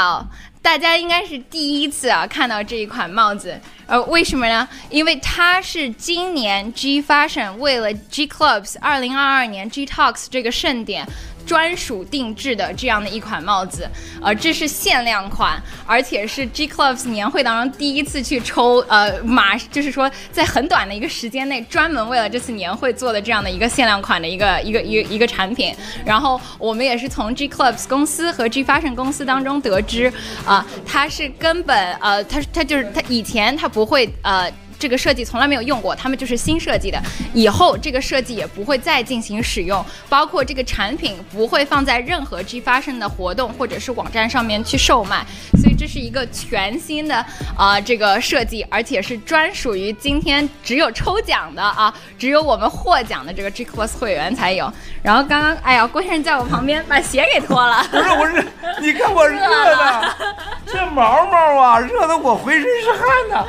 [0.00, 0.24] 好，
[0.62, 4.68] 大家应该是第一次啊看到这一款帽子，呃，为什么呢？
[4.90, 11.04] 因为它是今年 G Fashion 为了 G Clubs 二零二二年 G Talks 这个盛典
[11.48, 13.88] 专属定制的这样的一款帽子，
[14.20, 25.74] 呃，这是限量款，而且是 G Clubs 年会当中第一次去抽，呃，马就是说在很短的一个时间内，专门为了这次年会做的这样的一个限量款的一个一个一个一个产品。
[26.04, 30.08] 然后我们也是从 G Clubs 公司和 G Fashion 公司当中得知，
[30.44, 34.52] 啊、呃，它是根本，呃，它它就是它以前它不会，呃。
[34.78, 37.02] 这个设计从来没有用过，他们就是新设计的，
[37.34, 45.26] 以后这个设计也不会再进行使用，包括这个产品不会放在任何 G Fashion 的活动或者是网站上面去售卖，
[45.60, 47.16] 所以这是一个全新的
[47.56, 54.72] 啊、呃、这个设计，而且是专属于今天只有抽奖的啊，只有我们获奖的这个 G Clubs 会员才有。
[55.02, 58.46] 然后刚刚哎呀，郭先生在我旁边把鞋给脱了，不是不是，
[58.80, 60.16] 你看我热的，
[60.66, 63.44] 这毛毛啊，热的我浑身是汗呐。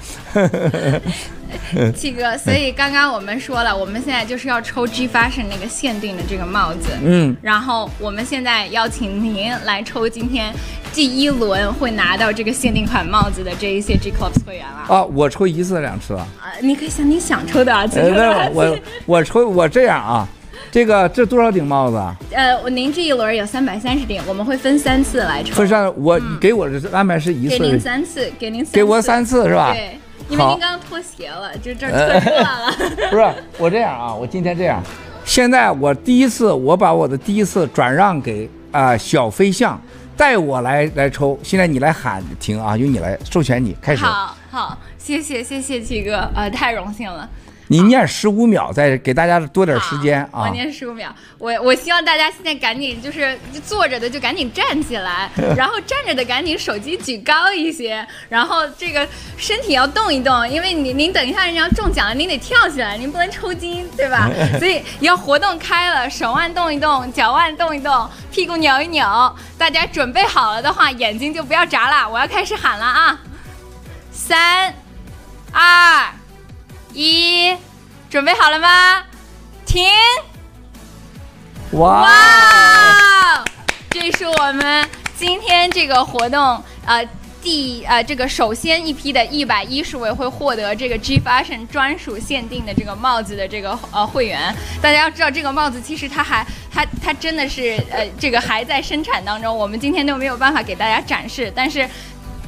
[1.95, 10.51] 七 哥，所以刚刚我们说了，我们现在就是要抽 G Fashion 那个限定的这个帽子，嗯，然后我们现在邀请您来抽今天
[10.95, 14.95] 第一轮会拿到这个限定款帽子的这一些 G Clubs 会员了。
[14.95, 16.27] 啊，我抽一次两次啊？
[16.41, 18.51] 啊，你可以想你想抽的啊，几个？
[18.53, 20.29] 我我抽我这样啊，
[20.71, 22.15] 这个这多少顶帽子啊？
[22.33, 25.55] 呃，我您这一轮有三百三十顶，我们会分三次来抽。
[25.55, 27.59] 分三，我给我的安排是一次。
[27.59, 29.73] 给您三次，给您给我三次是吧？
[29.73, 29.99] 对。
[30.29, 32.73] 因为您刚刚脱鞋了，就这儿脱热了。
[33.11, 34.83] 不是我这样啊，我今天这样，
[35.27, 39.79] 现在我第一次我把我的第一次转让给啊、呃、小飞象，
[40.17, 41.39] 带我来来抽。
[41.43, 44.05] 现在你来喊停啊，由你来授权你开始。
[44.05, 47.29] 好好，谢谢谢谢七哥，呃，太荣幸了。
[47.73, 50.43] 你念十五秒，再给大家多点时间啊！
[50.43, 51.09] 我念十五秒，
[51.39, 59.09] 我我希望大家现在赶紧就是坐着的就赶紧站起来， 然后站着的赶紧手机举高一些，然后这个
[59.39, 64.29] 身体要动一动，因为您您等一下人家要中奖了，您得跳起来，您不能抽筋，对吧？
[64.61, 73.19] 所以要活动开了，手腕动一动，脚腕动一动，屁股扭一扭，大家准备好了的话，眼睛就不要眨了，我要开始喊了啊！
[74.13, 74.75] 三，
[75.53, 76.13] 二。
[76.95, 77.57] 一，
[78.11, 79.03] 准备好了吗？
[79.65, 79.87] 停！
[81.73, 83.45] 哇，哇，
[83.91, 87.03] 这是我们今天这个活动，呃，
[87.43, 94.55] 第呃这个首先一批的一百一十位会获得这个 G Fashion 专属限定的这个帽子的这个呃会员。
[94.83, 101.89] 大家要知道，这个帽子其实它还它它真的是呃这个还在生产当中，我们今天都没有办法给大家展示，但是。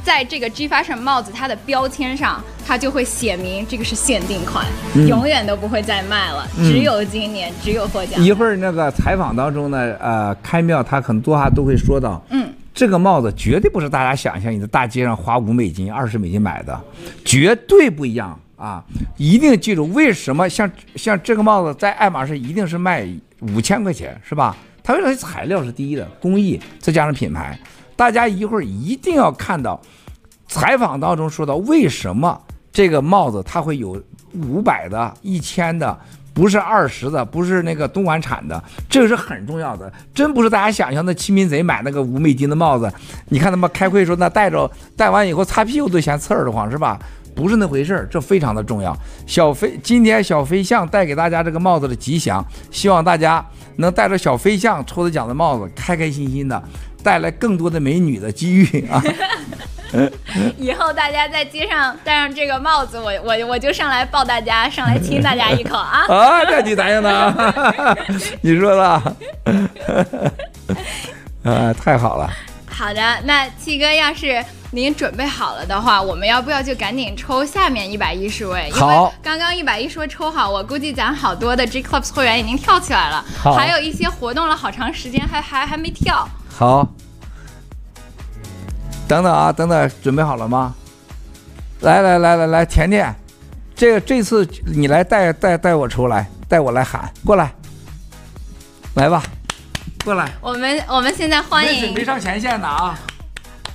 [0.05, 8.23] 在这个 G Fashion 帽子，它的标签上，它就会写明这个是限定款，嗯、永远都不会再卖了，嗯、只有今年，只有获奖。
[8.23, 16.79] 一会儿那个采访当中呢，呃，开庙他很多话都会说到，嗯，这个帽子绝对不是大家想象，你在大街上花五美金、二十美金买的，
[17.25, 18.85] 绝对不一样啊！
[19.17, 23.09] 一定记住，为什么像像这个帽子在爱马仕一定是卖
[23.40, 24.55] 五千块钱，是吧？
[24.83, 27.59] 它为了材料是第一的，工艺再加上品牌。
[27.96, 29.80] 大家一会儿一定要看到
[30.48, 32.40] 采访当中说到，为什么
[32.72, 34.00] 这个帽子它会有
[34.33, 35.96] 五百的、一千的，
[36.33, 42.92] 不是二十的，不是那个东莞产的，这个是很重要的，真不是大家想象的欺民贼买那个五美金的帽子。
[43.28, 46.98] 你看他们开会的时候，那戴着戴完以后擦屁股都嫌刺耳的慌，是吧？
[47.35, 48.96] 不是那回事儿，这非常的重要。
[49.26, 53.44] 小飞今天小飞象带给大家这个帽子的吉祥，希望大家
[53.78, 56.62] 能带着小飞象抽的奖的帽子，开开心心的。
[57.05, 59.01] 带来更多的美女的机遇啊！
[60.59, 66.05] 以后大家在街上戴上这个帽子，我我我就上来抱大家，上来亲大家一口啊！
[66.11, 67.97] 啊，这你答应的？
[68.40, 68.83] 你说的？
[71.45, 72.29] 啊，太好了！
[72.67, 78.69] 好的，那七哥，要是您准备好了的话，我们要不要就赶紧抽下面一百一十位？
[78.73, 86.29] 好，因为刚刚一百一十位抽好，我估计咱好多的 G Clubs 会员已经跳起来了，好还有一些活动了好长时间还还还没跳。
[86.57, 86.88] 好，
[89.09, 90.73] 等等啊，等等，准备好了吗？
[91.81, 93.12] 来来来来来，甜甜，
[93.75, 97.53] 这个这次你来带带带我出来，带我来喊过来，
[98.95, 99.23] 来吧，
[100.05, 100.31] 过来。
[100.40, 102.97] 我们我们现在欢没迎准备上前线的啊！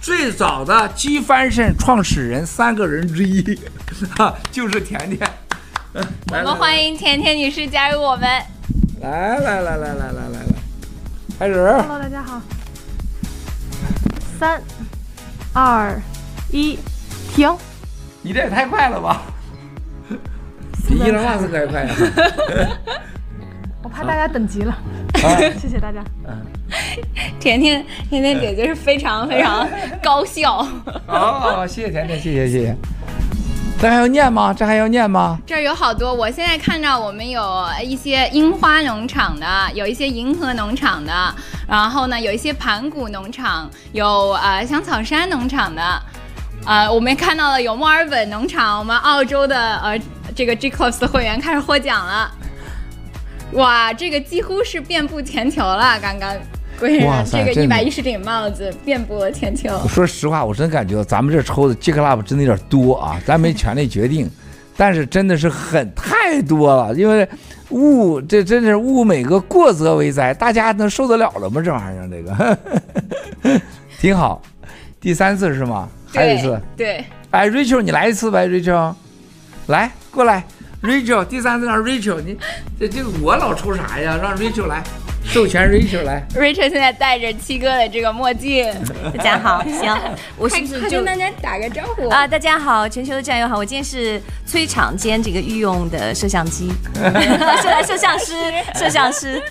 [0.02, 3.60] 最早的 G Fashion 创始人三个人之一，
[4.18, 5.30] 哈， 就是甜甜。
[5.94, 8.22] 我们欢迎甜甜女士加入我们。
[9.02, 10.46] 来来来来来来来来，
[11.38, 11.54] 开始。
[11.54, 12.42] Hello，大家好。
[14.39, 14.62] 三、
[15.52, 16.02] 二、
[16.49, 16.80] 一，
[17.36, 17.54] 停！
[18.21, 19.21] 你这也太快了吧！
[20.88, 21.93] 比伊隆马斯克还快呀！
[23.84, 24.71] 我怕大家等急了。
[24.71, 26.02] 啊 谢谢大家。
[27.38, 29.67] 甜甜甜甜姐姐是非常非常
[30.02, 30.65] 高效。
[31.08, 32.75] 哦，谢谢甜甜，谢谢谢谢。
[33.82, 34.54] 这还要念吗？
[34.54, 35.38] 这还要念吗？
[35.45, 41.36] 这儿有好多，我现在看到我们有一些樱花农场的，有一些银河农场的，
[41.69, 46.01] 然后呢有一些盘古农场，有呃香草山农场的，
[46.65, 49.99] 呃我们也看到了有墨尔本农场，我们澳洲的呃
[50.36, 52.32] 这个 G Clubs 的会员开始获奖了，
[53.53, 56.36] 哇，这个几乎是遍布全球了，刚刚。
[56.79, 59.69] 贵哇人，这个一百一十顶帽子遍布了全球。
[59.86, 64.32] 说实话，我真感觉咱们这抽的 G Club 真的有点多啊，咱没权利决定，
[64.77, 67.27] 但是真的是很太多了，因为
[67.69, 71.62] 物这真是物美个过则为灾，大家能受得了了吗？
[71.63, 73.60] 这玩意儿这个。
[73.99, 74.41] 挺好，
[74.99, 75.89] 第三次是吗？
[76.12, 78.93] 还有一次，对，哎，Rachel 你来一次呗，Rachel，
[79.67, 80.43] 来过来
[80.82, 82.36] ，Rachel 第三次让 Rachel 你
[82.79, 84.17] 这这个我老抽啥呀？
[84.19, 84.84] 让 Rachel 来，
[85.25, 86.25] 授权 Rachel 来。
[86.36, 88.65] Rachel 现在戴着七哥的这个墨镜，
[89.15, 89.95] 大家好，行，
[90.38, 92.08] 我是不是就快快跟大家打个招呼。
[92.10, 92.27] 啊？
[92.27, 98.34] 大家好，全球的战友好，我今天是催场兼这个御用的摄像机， 摄摄像师，
[98.73, 99.41] 摄像师。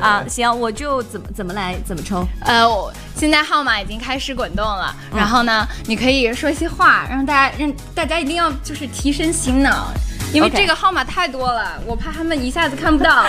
[0.00, 9.92] 啊，行，我就怎么怎么来怎么抽，呃，我现在号码已经开始滚动了，然后呢，你可以说一些话，让大家让大家一定要就是提升醒脑，
[10.32, 13.24] 因为这个号码太多了，我怕他们一下子看不到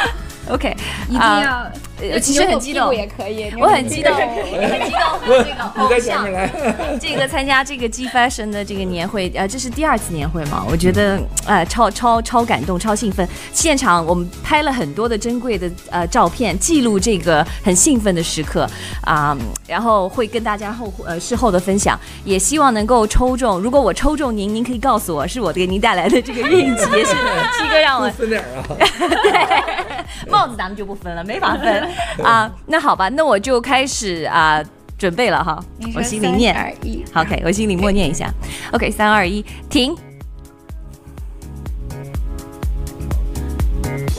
[0.50, 0.76] ，OK，
[1.08, 1.72] 一定啊要。
[2.02, 2.94] 呃其实很激动
[3.60, 5.04] 我很激动， 扭扭屁股也很激动，
[5.70, 6.40] 很这个
[6.94, 7.00] 你。
[7.00, 10.66] 这个参加这个 G Fashion 的这个年会，呃，这是第二次年会嘛？
[10.70, 13.28] 我觉得，呃，超超超感动，超兴奋。
[13.54, 18.70] 现场我们拍了很多的珍贵的呃照片，记录这个很兴奋的时刻
[19.02, 19.36] 啊、
[19.68, 23.60] 然后会跟大家后呃事后的分享，也希望能够抽中。
[23.60, 28.64] 如果我抽中您，您可以告诉我是我给您带来的这个运气，也是七哥让我分点啊！
[28.70, 31.89] 对，帽子咱们就不分了，没法分
[32.24, 32.52] 啊。
[32.68, 34.64] 那好吧，那我就开始啊，
[34.98, 35.64] 准备了哈
[35.96, 38.32] 我心里念二一好，OK，我心里默念一下
[38.72, 39.96] ，OK，三二一，停。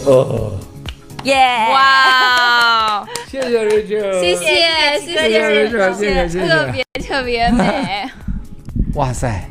[0.07, 0.59] 哦，
[1.25, 1.37] 耶！
[1.73, 4.45] 哇，谢谢 Rachel，谢谢
[4.99, 6.49] 谢谢谢谢 Rachel，谢谢谢谢。
[6.49, 8.11] 特别特别美。
[8.97, 9.45] 哇塞，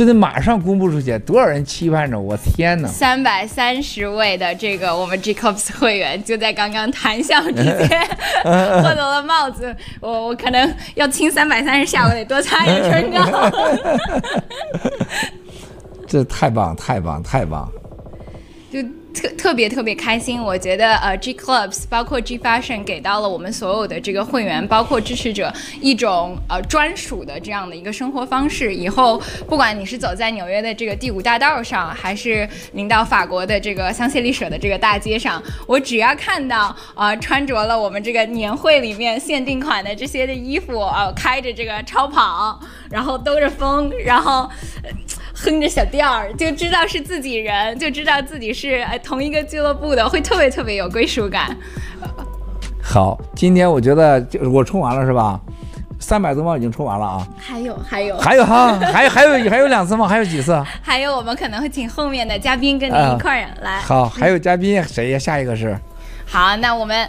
[0.00, 2.18] 这得马上公布出去，多少人期盼着？
[2.18, 2.88] 我天哪！
[2.88, 7.86] 三百三十位的这个我们 G Clubs 会员就在刚刚谈笑之间
[8.42, 13.50] 获得了帽子，我我可能要亲三百三十下，我得多擦一个唇膏。
[16.08, 17.70] 这太棒，太棒，太棒！
[18.72, 18.78] 就
[19.14, 28.74] 特特别特别开心，我觉得呃 G Clubs 包括 G Fashion 给到了我们所有的这个会员，包括支持者一种呃专属的这样的一个生活方式。
[28.74, 44.48] 以后不管你是走在纽约的这个第五大道上，还是您到法国的这个香榭丽舍的这个大街上，我只要看到呃穿着了我们这个年会里面限定款的这些的衣服，呃开着这个超跑，然后兜着风，然后。
[44.82, 44.90] 呃
[45.42, 51.56] 哼着小调儿，就知道是自己人，就知道自己是呃同一个俱乐部的，会特别特别有归属感。
[52.82, 55.40] 好，今天我觉得就我抽完了是吧？
[55.98, 60.08] 三百多帽已经抽完了啊，还有还有还有哈，还有还有还有两次吗？
[60.08, 60.58] 还有几次？
[60.82, 63.78] 还有，我们可能会请后面的嘉宾跟您一块儿来。
[63.80, 65.18] 好，还有嘉宾谁呀？
[65.18, 65.78] 下一个是？
[66.26, 67.08] 好，那我们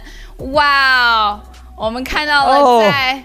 [0.52, 1.40] 哇哦，
[1.74, 3.22] 我们看到哦了在、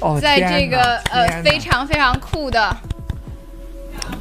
[0.00, 2.76] 哦，在这个呃非常非常酷的。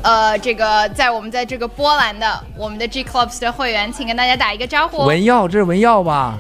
[0.04, 5.06] 呃，这个在我们在这个波兰的我们的 G Clubs 的会员，请跟大家打一个招呼。
[5.06, 6.38] 文耀，这是文耀吧？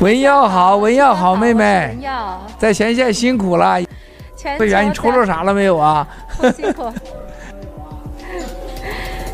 [0.00, 3.80] 文耀好，文耀好，妹妹文耀，在前线辛苦了。
[4.36, 6.06] 全会员，你抽着啥了没有啊？
[6.28, 6.92] 好辛苦。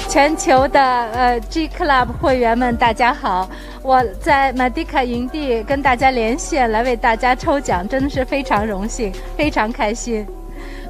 [0.09, 3.51] 全球的呃 G Club 会员们，大家好！
[3.83, 10.27] 我在 Medica 营地跟大家连线，来为大家抽奖，真的是非常荣幸，非常开心。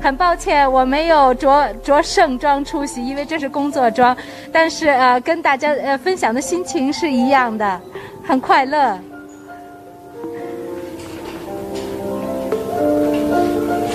[0.04, 4.14] 很抱歉我没有着着盛装出席，因为这是工作装，
[4.52, 7.80] 但是呃跟大家呃分享的心情是一样的，
[8.22, 8.98] 很快乐。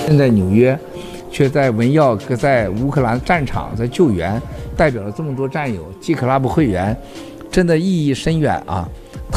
[0.04, 0.76] 现在纽约，
[1.30, 4.42] 却在文耀在乌克兰战场在救援，
[4.76, 6.96] 代表了这么多战友 G Club 会员，
[7.52, 8.88] 真的意义深远啊！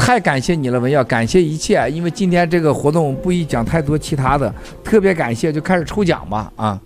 [0.04, 6.78] 太感谢你了，文耀，感谢一切，因为今天这个活动不宜讲太多其他的，特别感谢，就开始抽奖吧啊！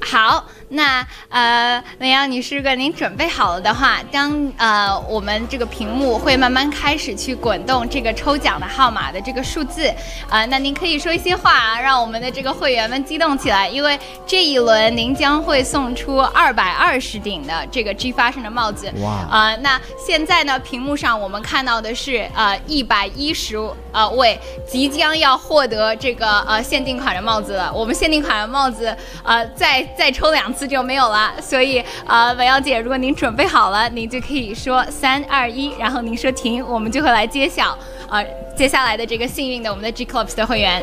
[0.00, 0.44] 好。
[0.68, 9.86] 那呃，文瑶女士，如果您准备好了的话，当呃我们这个屏幕会慢慢开始去滚动这个抽奖的号码的这个数字，
[10.28, 18.92] 啊、呃，那您可以说一些话啊，让我们的这个会员们激动起来，因为这一轮您将会送出二百二十顶的这个 G Fashion 的帽子。
[19.02, 19.10] 哇！
[19.30, 23.56] 啊、呃，那现在呢，屏幕上我们看到的是呃一百一十
[23.92, 27.72] 呃位即将要获得这个呃限定款的帽子了。
[27.72, 30.66] 我们限定款的帽子呃再再抽两次。
[30.66, 37.78] 就没有了，所以呃，文瑶姐，如果您准备好了，您就可以说三二一，然后您说停，我们就会来揭晓
[38.10, 38.26] 呃
[38.56, 40.82] 接下来的这个幸运的我们的 G Club 的会员。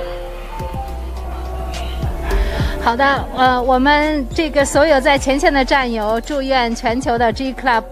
[2.82, 7.84] 好的，呃，我们这个所有在前线的战友，祝愿全球的 G Club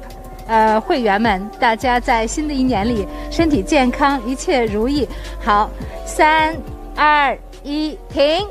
[0.47, 5.05] 呃会员们，大家在新的一年里身体健康，一切如意。
[5.43, 5.69] 好，
[6.05, 6.55] 三
[6.95, 8.47] 二一，停。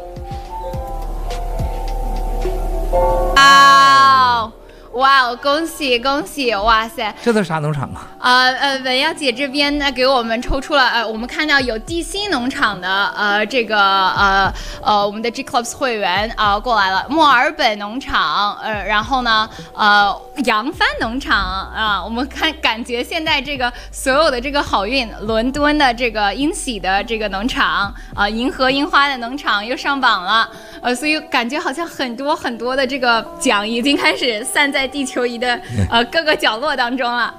[3.36, 4.52] 啊！
[4.92, 6.52] 哇，恭喜恭喜！
[6.54, 8.09] 哇塞，这都是啥农场啊？
[8.20, 14.52] 呃呃，文瑶姐这边呢，给我们抽出了呃，我们看到有地心农场的呃这个呃
[14.82, 20.14] 呃我们的 G Clubs 会员啊、过来了，墨尔本农场呃，然后呢呃
[20.44, 30.50] 扬帆农场啊、我们看感觉现在这个所有的这个好运，伦敦的这个英喜的这个农场啊、银河樱花的农场又上榜了，
[30.82, 34.70] 呃，所以感觉好像很多很多的这个奖已经开始散。
[34.70, 35.60] 在地球仪的
[35.90, 37.34] 呃各个角落当中了。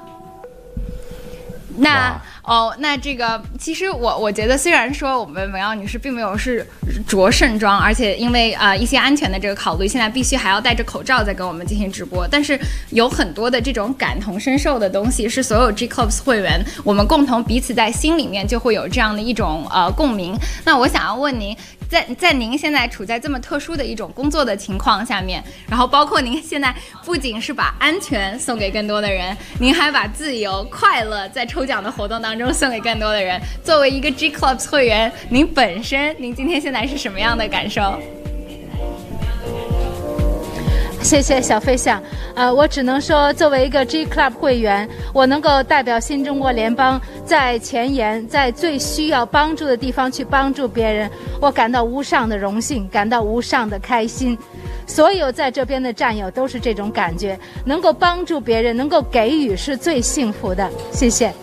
[1.82, 6.66] 那哦，那这个其实我我觉得，虽然说我们文耀女士并没有是
[7.08, 12.28] 着盛装，而且因为呃一些安全的这个考虑，现在必须还要戴着口罩在跟我们进行直播。
[12.30, 12.60] 但是
[12.92, 20.38] 有很多的这种感同身受的东西，是所有 G Clubs 会员我们共同彼此在心里面就会有这样的一种呃共鸣。
[20.64, 21.56] 那我想要问您。
[21.92, 26.74] 在在您现在处在这么特殊的一种工作的情况下面，然后包括您现在
[27.04, 33.38] 不仅是把安全送给更多的人，您还把自由、快乐在抽奖的活动当中送给更多的人。
[33.62, 38.02] 作为一个 G Clubs 会员，您本身您今天现在是什么样的感受？
[41.04, 42.02] 谢谢小飞象，
[42.36, 51.10] 呃，我只能说，作为一个 G Club 会员，我能够代表新中国联邦在前沿，在最需要帮助的地方去帮助别人，
[51.42, 54.38] 我感到无上的荣幸，感到无上的开心。
[54.86, 60.70] 所有在这边的战友都是这种感觉，能够帮助别人，能够给予是最幸福的。
[60.92, 61.34] 谢谢。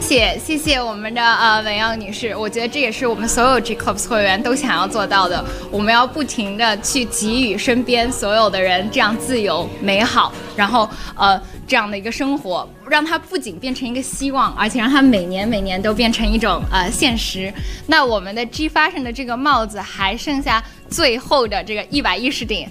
[0.00, 5.44] 谢谢谢我们的呃文耀女士，我觉得这也是我们所有 G Clubs 会员都想要做到的。
[5.70, 17.52] 我们要不停的去给予身边所有的人这样自由美好，然后呃这样的一个生活，让它不仅变成一个希望，而且让它每年每年都变成一种呃现实。
[17.86, 22.66] 那我们的 G Fashion 的这个帽子还剩下最后的这个一百一十顶。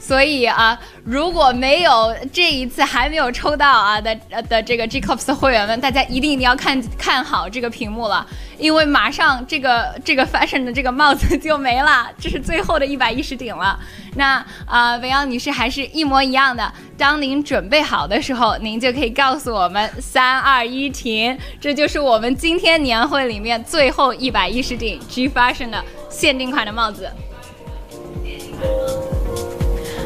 [0.00, 8.26] 所以啊，如果没有这一次还没有抽到啊的的这个 G Clubs 的会员们，大家一定一定要看看好这个屏幕了，
[8.58, 13.78] 因为马上这个这个 Fashion 的这个帽子就没了，这是最后的一百一十顶了。
[14.16, 27.08] 那啊，维瑶女士还是一模一样的，当您准备好的时候，您就可以告诉我们三二一停，这就是我们今天年会里面最后一百一十顶 G Fashion 的限定款的帽子。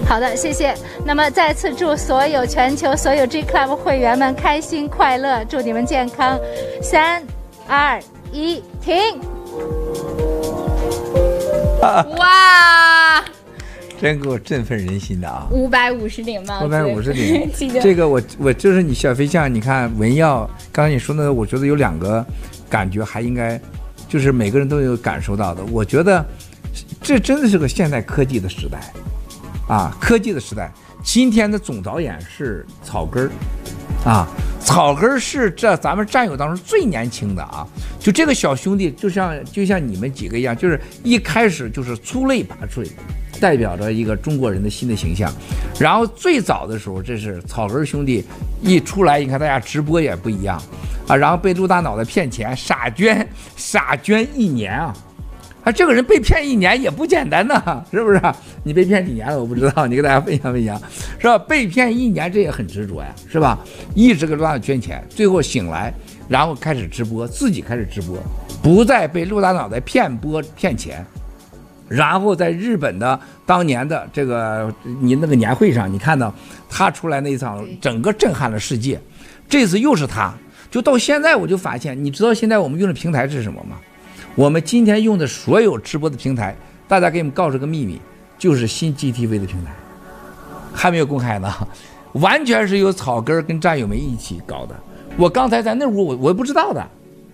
[0.06, 0.74] 好的，谢谢。
[1.04, 6.38] 那么再次祝所有全球所有 G Club 会员们开心快乐，祝你们健康。
[6.80, 7.22] 三、
[7.66, 8.00] 二、
[8.32, 9.18] 一，停！
[12.16, 13.24] 哇，
[14.00, 15.46] 真给我振奋人心的啊！
[15.50, 16.62] 五百五十顶吗？
[16.64, 17.50] 五百五十顶，
[17.82, 22.24] 这个我我就是你小飞象，你看文耀，刚才你说的，我觉得有两个
[22.70, 23.60] 感觉还应该，
[24.08, 25.62] 就是每个人都有感受到的。
[25.70, 26.24] 我觉得
[27.02, 28.78] 这真的是个现代科技的时代。
[29.68, 30.70] 啊，科技的时代，
[31.02, 33.30] 今天的总导演是草根儿，
[34.08, 34.28] 啊，
[34.60, 37.66] 草根儿是这咱们战友当中最年轻的啊，
[37.98, 42.86] 就这个小兄弟，就像就像你们几个一样，就是一开始就是出类拔萃，
[43.40, 45.32] 代表着一个中国人的新的形象。
[45.80, 48.22] 然后最早的时候，这是草根兄弟
[48.60, 50.62] 一出来，你看大家直播也不一样
[51.08, 54.94] 啊，然后被陆大脑袋骗钱，傻捐傻捐一年啊。
[55.64, 58.20] 啊，这个人被骗一年也不简单呐，是不是？
[58.62, 59.40] 你被骗几年了？
[59.40, 60.78] 我不知道，你给大家分享分享，
[61.18, 61.38] 是吧？
[61.38, 63.58] 被骗一年，这也很执着呀，是吧？
[63.94, 65.92] 一直给陆大脑捐钱，最后醒来，
[66.28, 68.18] 然后开始直播，自己开始直播，
[68.62, 71.02] 不再被陆大脑袋骗播骗钱，
[71.88, 76.34] 然后在日本的当年的这个你那个年会上，你看到
[76.68, 79.00] 他出来那一场，整个震撼了世界。
[79.48, 80.34] 这次又是他，
[80.70, 83.78] 就到现在我就发现，你知道现在我们用的平台是什么吗？
[84.36, 86.56] 我们今天用的所有直播的平台，
[86.88, 88.00] 大家给你们告诉个秘密，
[88.36, 89.72] 就是新 GTV 的平台，
[90.72, 91.48] 还没有公开呢，
[92.14, 94.74] 完全是由草根跟战友们一起搞的。
[95.16, 96.84] 我刚才在那屋，我我也不知道的。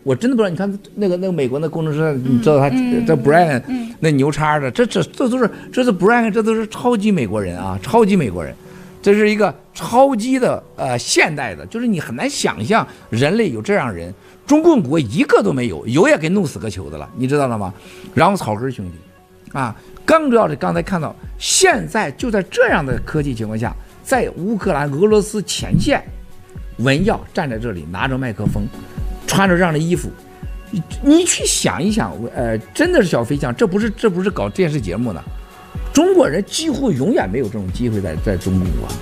[0.02, 3.62] 我真的不知道，你看那个那个美国那工程师，你知道他这 Brian
[4.00, 8.54] 那牛叉的，这这这都是这是 Brian，这都是超级美国人啊，超级美国人，
[9.02, 14.12] 这是一个超级的呃现代的，就是你很难想象人类有这样人，
[14.46, 17.72] 中共国一个都没有，有也给弄死个球的了，你知道了吗？
[18.14, 19.74] 然后草根兄弟，啊，
[20.04, 26.02] 更重要的刚才看到，现在就在这样的科技情况下，在乌克兰俄罗斯前线，
[26.78, 28.66] 文耀站在这里拿着麦克风。
[29.26, 30.10] 穿着这样的衣服，
[30.72, 35.22] 你你去想一想，呃，真的是小飞象，这不是这不是搞电视节目的，
[35.92, 38.92] 中国人几乎永远没有这种机会在在中国啊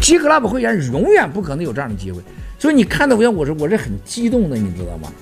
[0.00, 2.20] ，G Club 会员永远不可能有这样的机会，
[2.58, 5.12] 所以你看到文耀，我是我是很激动的，你知道吗？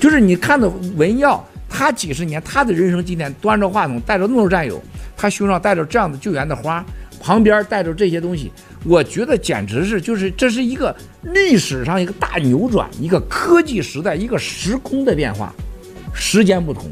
[0.00, 4.80] 就是你看到文耀，他几十年他的人生今天端着话筒，带着那么多战友，
[5.16, 6.84] 他胸上带着这样的救援的花，
[7.20, 8.50] 旁边带着这些东西。
[8.84, 15.52] 我觉得简直是，就是这是一个历史上一个大扭转，一个科技时代，一个时空的变化，
[16.14, 16.84] 时间不同，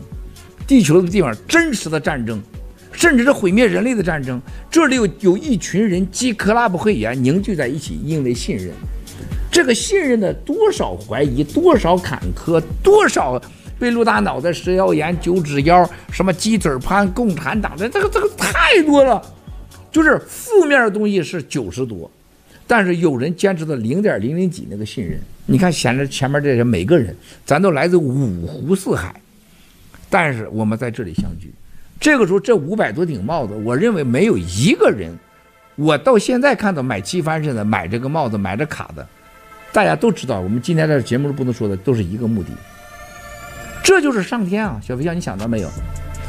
[0.66, 2.42] 地球的地方真实的战争，
[2.96, 4.40] 甚至是毁灭人类的战争，
[4.70, 8.72] 这里有有一群人，G Club 会员凝聚在一起，因为信任，
[9.52, 13.40] 这个信任的多少怀疑，多少坎坷，多少
[13.78, 19.22] 被陆大脑袋蛇妖炎、九指腰，什么鸡嘴潘、共产党的这个这个太多了。
[19.92, 22.10] 就是负面的东西是九十多，
[22.66, 25.20] 但是有人坚持到零点零零几那个信任。
[25.44, 29.14] 你看，显着前面这些每个人，咱都来自五湖四海，
[30.08, 31.52] 但是我们在这里相聚。
[31.98, 35.12] 这个时候，这五百多顶帽子，我认为没有一个人，
[35.74, 39.06] 我到现在看到买机翻身的、买这个帽子、买这卡的，
[39.72, 42.50] 大家都知道，我们今天在节目里不能说的都是一个目的，
[43.82, 44.80] 这就是上天啊！
[44.82, 45.68] 小飞象，你想到没有？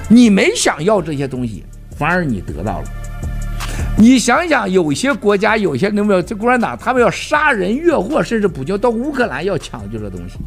[0.10, 1.64] 你没想要这些东西，
[1.98, 2.86] 反而你得到了。
[3.98, 6.22] 你想想，有些国家，有些能没有？
[6.22, 10.38] 这共产党他们要杀人越货，甚至补救到乌克兰要抢救这东西。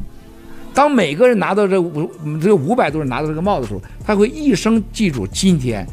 [0.81, 2.11] 当每个人拿到这五
[2.41, 5.87] 这五百多人拿到这个帽子的时候，他会一生记住今天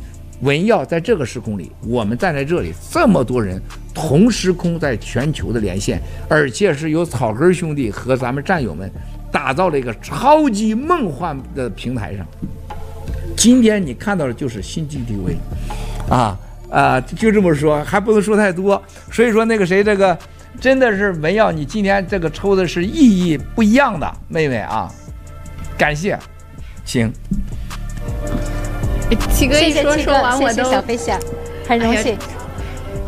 [0.43, 3.61] 文耀在这个时空里，我们站在这里，这么多人
[3.93, 8.89] 同时空在全球的连线，而且是由草根兄弟和咱们战友们
[9.29, 12.25] 打造了一个超级梦幻的平台上。
[13.35, 15.35] 今天你看到的就是新 GTV
[16.09, 16.39] 啊。
[16.69, 18.81] 啊，就这么说，还不能说太多。
[19.11, 20.17] 所以说那个谁，这个
[20.59, 24.91] 真的是文耀，你今天这个抽的是意义不一样的，妹妹啊，
[25.77, 26.17] 感谢，
[26.83, 27.11] 请。
[29.31, 31.19] 七哥一说说完，我都谢谢小飞侠，
[31.67, 32.17] 很荣幸。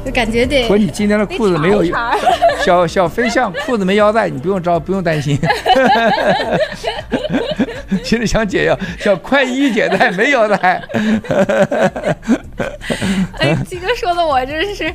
[0.09, 0.67] 就感觉得。
[0.67, 1.83] 不是你今天的裤子没有
[2.65, 5.37] 小小飞象裤子没腰带，你不用着，不用担心。
[8.03, 10.81] 其实想解腰，想快衣解带没腰带。
[13.37, 14.91] 哎，七哥说的我真是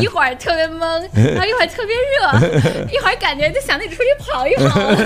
[0.00, 1.02] 一会儿特别懵，
[1.34, 2.32] 然后一会儿特别热，
[2.92, 4.96] 一会儿感觉就想得出去跑一跑了，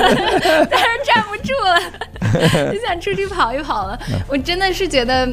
[0.70, 1.80] 但是站不住了，
[2.70, 3.98] 就想出去跑一跑了。
[4.28, 5.26] 我真的是觉得。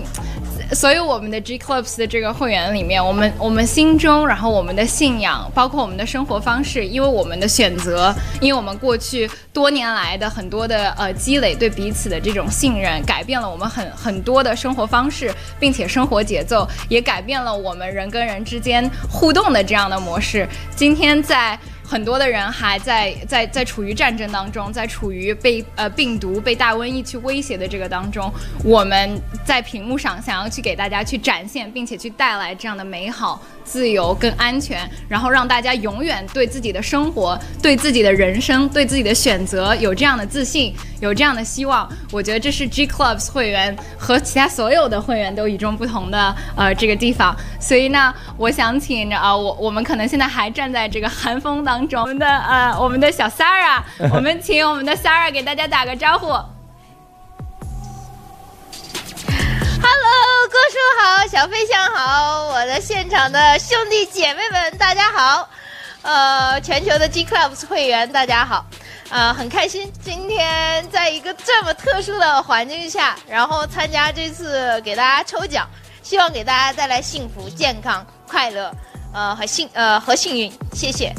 [0.71, 20.47] 所有我们的 G Clubs 的这个会员里面，我们我们心中，然后我们的信仰，包括我们的生活方式，因为我们的选择，因为我们过去多年来的很多的呃积累，对彼此的这种信任，改变了我们很很多的生活方式，并且生活节奏也改变了我们人跟人之间互动的这样的模式。
[20.75, 21.57] 今天在。
[21.87, 28.31] 很多的人还在在在处于战争当中，在处于被呃病毒、被大瘟疫去威胁的这个当中，
[28.63, 33.41] 我们在屏幕上想要去给大家去展现，并且去带来这样的美好。
[33.63, 40.71] 自由跟安全，然后让大家永远对自己的生活、对自己的人生、对自己的选择有这样的自信，
[41.01, 41.91] 有这样的希望。
[42.11, 47.35] 我觉得这是 G Clubs 会员和其他所有的会员都与众不同的呃这个地方。
[47.59, 53.81] 所以呢，我想请啊、我我们可能现在还站在这个寒风当中，我们的呃我们的小 Sarah，
[54.13, 56.27] 我们请我们的 Sarah 给大家打个招呼。
[59.87, 65.47] Hello，哥叔好，小飞象好，我的现场的兄弟姐妹们大家好，
[66.01, 68.65] 呃，全球的 G Clubs 会员大家好，
[69.09, 75.67] 呃，很开心今天在一个这么特殊的环境下，然后参加这次给大家抽奖，
[76.01, 78.71] 希望给大家带来幸福、健康、快乐，
[79.13, 81.13] 呃和幸呃和幸运，谢谢，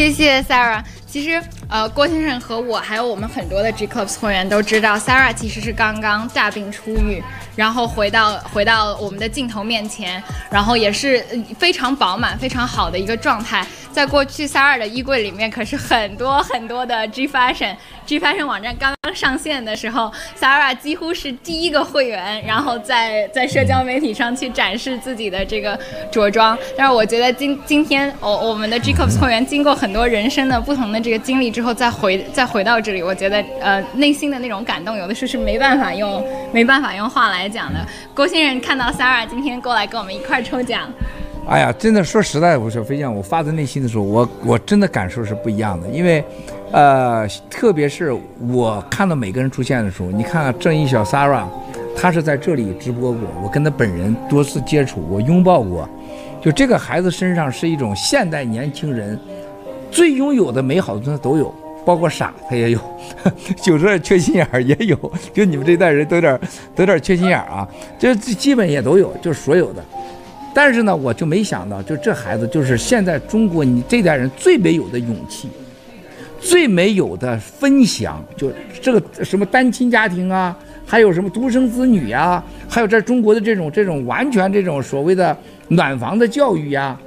[0.00, 0.82] 谢谢 Sarah。
[1.06, 7.22] 其实，呃，郭先生和我还有我们很多的 G Clubs 会员都知道，Sarah 其实是刚刚大病初愈，
[7.54, 11.22] 然后回到回到我们的镜头面前，然后也是
[11.58, 13.66] 非常饱满、非常好的一个状态。
[13.92, 17.76] 在过去，Sarah 的衣柜里面可是很多很多的 G Fashion。
[18.06, 25.78] G Fashion 网站刚上线的时候，Sara 几乎是第一个会员，然后在在社交媒体上去展示自己的这个
[26.10, 26.56] 着装。
[26.76, 37.80] 但是我觉得今今天，我、我们的 Jacobs 会员经过很多人生的不同的这个经历之后，再回再回到这里，我觉得呃内心的那种感动，有的时候是没办法用没办法用话来讲的。
[38.14, 40.90] 郭先生看到 Sara 今天过来跟我们一块儿抽奖。
[41.48, 46.22] 哎呀，真的说实在，我说飞象，我发自内心的时候，我我真的感受是不一样的，因为，
[46.72, 48.16] 呃，特别是
[48.48, 51.44] 我看到每个人出现的时候，你看看正义小 Sara，
[51.96, 55.88] 他是在这里直播过，我跟他本人多次接触，我拥抱过，
[56.40, 59.18] 就这个孩子身上是一种现代年轻人
[59.90, 61.52] 最拥有的美好的东西都有，
[61.84, 62.80] 包括傻他也有，
[63.66, 64.96] 有时候缺心眼儿也有，
[65.34, 66.38] 就你们这代人都有点
[66.76, 67.68] 都有点缺心眼儿啊，
[67.98, 69.82] 就基本也都有，就是所有的。
[70.54, 75.48] 但是呢，我就没想到，就这孩子就是现在中国你这代人最没有的勇气，
[76.40, 85.36] 最没有的分享，就这个什么单亲家庭啊，还有什么独生子女呀，还有在中国的这种这种完全这种所谓的
[85.68, 86.98] 暖房的教育呀，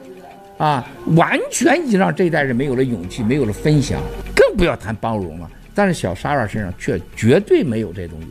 [0.57, 3.99] 啊，完全已经让这一代人没有了勇气，没有了分享，
[4.35, 5.49] 更不要谈包容了。
[5.73, 8.27] 但是小莎莎身上却绝对没有这东西，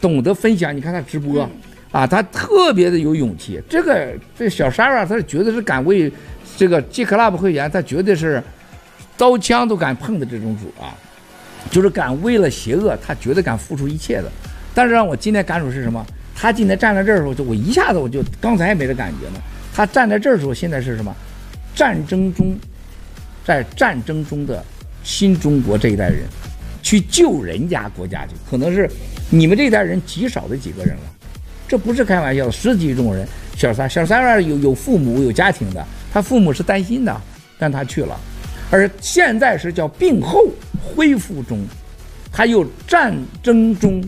[0.00, 0.74] 懂得分享。
[0.74, 1.48] 你看他直播。
[1.92, 6.12] 啊，他特别的有勇气，这个这小 Sarah，他是绝对是敢为
[6.54, 8.42] 这个 G Club 会员，他绝对是
[9.16, 10.94] 刀枪都敢碰的这种主啊，
[11.70, 14.30] 就是敢为了邪恶，他绝对敢付出一切的。
[14.74, 16.04] 但是让我今天感受是什么？
[16.34, 19.40] 他今天站在这儿的时候，就我一下子我就刚才还没这感觉呢。
[19.74, 21.14] 他站在这儿的时候，现在是什么？
[21.74, 22.54] 战争中，
[23.44, 24.62] 在战争中的
[25.02, 26.20] 新中国这一代人，
[26.82, 28.90] 去救人家国家去，可能是
[29.30, 31.02] 你们这一代人极少的几个人了。
[31.66, 37.20] 这不是开玩笑，十几种人，小三小三儿有有父母有家庭的，他父母是担心的，
[37.58, 38.18] 但他去了，
[38.70, 40.44] 而现在是叫病后
[40.82, 41.64] 恢复中，
[42.32, 44.02] 还有战争中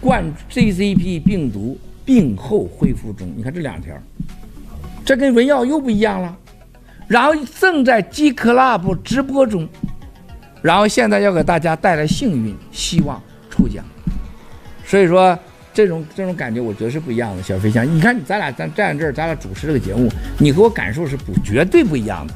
[0.00, 3.94] 冠 CCP 病毒病后恢复中，你看这两条，
[5.04, 6.36] 这跟文耀又不一样了，
[7.06, 9.68] 然后正在 G Club 直播中，
[10.62, 13.84] 然后现在要给大家带来幸运希望抽奖，
[14.84, 15.38] 所以说。
[15.72, 17.42] 这种这种感觉，我觉得是不一样的。
[17.44, 22.34] 小飞象，你看，咱俩咱站在这儿，咱俩主持这个节目，你和我感受是不绝对不一样的，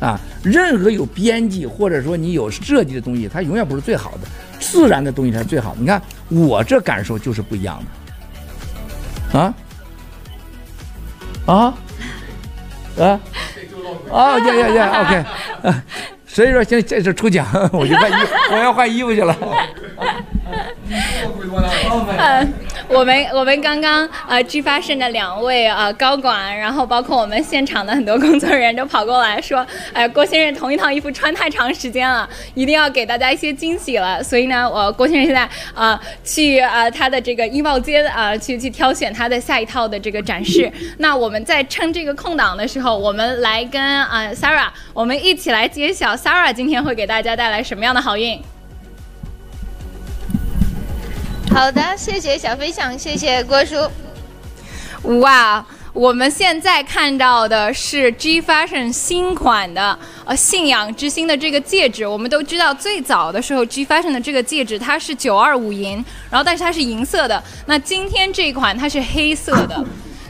[0.00, 0.18] 啊！
[0.42, 4.28] 任何有编辑或者说你有设计的东西，它永远不是最好的，
[4.60, 5.80] 自然的东西才是最好的。
[5.80, 7.82] 你看我这感受就是不一样
[9.32, 9.54] 的，啊
[11.46, 11.74] 啊
[12.98, 13.20] 啊
[14.12, 14.38] 啊！
[14.38, 15.14] 呀呀呀！OK，
[15.68, 15.82] 啊，
[16.26, 18.14] 所以说现在这是抽奖，我就换衣，
[18.52, 19.36] 我要换衣服去了。
[22.88, 29.58] 我们我们刚刚呃，G Fashion 的两位呃高管，然后包括我们现场的很多工作人员都跑过来说，
[29.92, 34.22] 哎、呃，郭先生同一套衣服穿太长时间了，一定要给大家一些惊喜了。
[34.22, 40.70] 所以呢，我郭先生现在呃去呃他的这个衣帽间啊、呃，去去挑选他的下一套的这个展示。
[40.98, 48.40] 那我们在趁这个空档的时候，我们来跟呃 Sarah，我们一起来揭晓 Sarah 今天会给大家带来什么样的好运。
[51.56, 53.76] 好的，谢谢小飞象，谢谢郭叔。
[55.20, 62.06] 哇，我们现在看到的是 G Fashion 新款的呃信仰之星的这个戒指。
[62.06, 67.42] 我们都知道，最早的时候 G Fashion 的这个戒指它是九二五银，然后但是它是银色的。
[67.64, 69.82] 那今天这一款它是黑色的。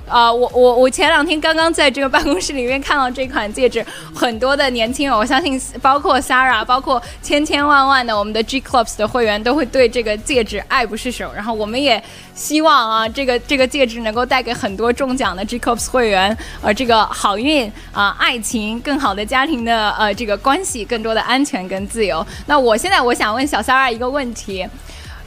[0.09, 3.85] 啊、我我我前两天刚刚在这个办公室里面看到这款戒指，
[4.15, 11.33] 很多的年轻人，我相信包括 Sarah，包括千千万万的我们的 G Clubs 的会员都会对这个戒指爱不释手。
[11.35, 12.03] 然后我们也
[12.35, 22.25] 希望啊，这个这个戒指能够带给很多中奖的 G Clubs 会员，呃，这个好运啊、爱情，更好的家庭的呃这个关系，更多的安全跟自由。
[22.47, 24.67] 那我现在我想问小 Sarah 一个问题。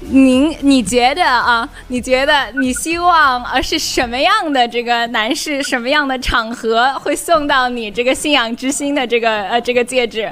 [0.02, 1.68] 您你觉得啊？
[1.89, 10.32] 你觉得你希望呃是什么样的这个男士，什么样的场合会送到你这个信仰之心的这个呃这个戒指？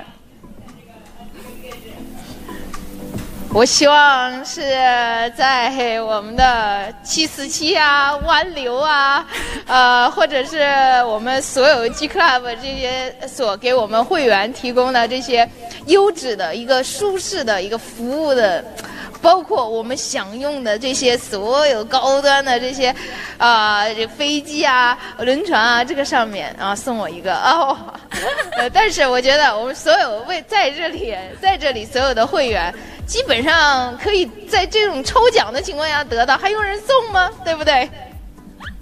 [3.54, 4.62] 我希望是
[5.36, 9.26] 在我们的七四七啊、湾流啊，
[9.66, 10.62] 呃，或者是
[11.06, 15.50] 我们所有 G Club 这些所给我们会员提供的这些
[15.88, 18.64] 优质的一个舒适的一个服务的。
[19.22, 22.94] 包括我们享用的这些所有高端的这些，
[23.38, 27.78] 啊、这飞机啊、轮船啊，这个上面啊送我一个 哦。
[28.74, 32.74] 但是我觉得我们所有为在这里，在这里所有的会员，
[33.06, 37.30] 基本上可以在这种抽奖的情况下得到，还用人送吗？
[37.44, 37.90] 对不对？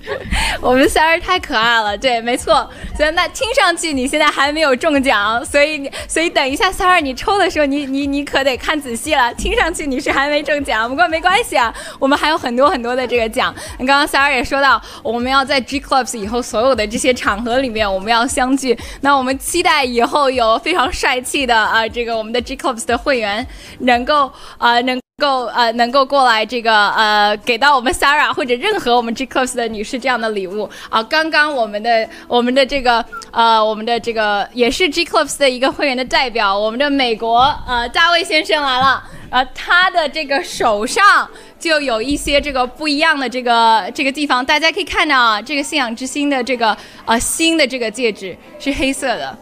[0.61, 2.69] 我们三儿太可爱了，对，没错。
[2.95, 9.33] 所以那听上去你现在还没有中奖，所以所以等一下三儿你抽的时候，你你你可得看仔细了。
[9.33, 13.53] 听上去你是还没中奖，不过没关系啊，我们还有很多很多的这个奖。
[13.79, 18.77] 刚刚三儿也说到，我们要在 G Clubs 以后所有的这些场合里面，我们要相聚。
[19.01, 23.45] 那我们期待以后有非常帅气的啊、这个我们的 G Clubs 的会员
[23.79, 24.27] 能够
[24.57, 25.04] 啊、呃、能。
[25.17, 31.01] 够呃，能够过来这个呃，给到我们 Sara 或者任何我们 G Clubs 的女士这样的礼物啊。
[31.01, 41.25] 刚刚我们的我们的这个呃，我们的这个也是 G Clubs 的一个会员的代表，我们的美国呃大卫先生来了，呃，他的这个手上
[41.57, 49.37] 就有一些这个不一样的这个这个地方，大家可以看到啊，这个信仰之星的这个呃新的这个戒指是黑色的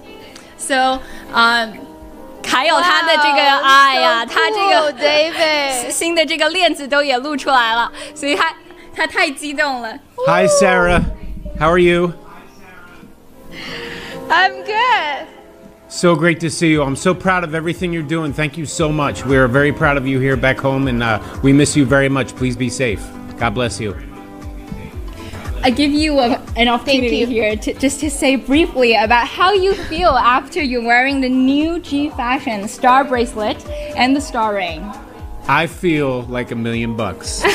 [0.56, 1.74] ，so 啊、呃。
[2.47, 8.53] 还有他的这个，哎呀，他这个 David 新的这个链子都也露出来了，所以他
[8.95, 9.93] 他太激动了。
[10.27, 11.03] Hi Sarah,
[11.59, 12.13] how are you?
[14.29, 15.27] I'm good.
[15.89, 16.83] So great to see you.
[16.83, 18.33] I'm so proud of everything you're doing.
[18.33, 19.25] Thank you so much.
[19.25, 22.09] We are very proud of you here back home, and uh, we miss you very
[22.11, 22.35] much.
[22.37, 23.01] Please be safe.
[23.39, 23.97] God bless you.
[25.64, 27.28] I give you a, an opportunity you.
[27.28, 31.80] here to just to say briefly about how you feel after you're wearing the new
[31.80, 34.84] G Fashion star bracelet and the star ring.
[35.48, 37.44] I feel like a million bucks.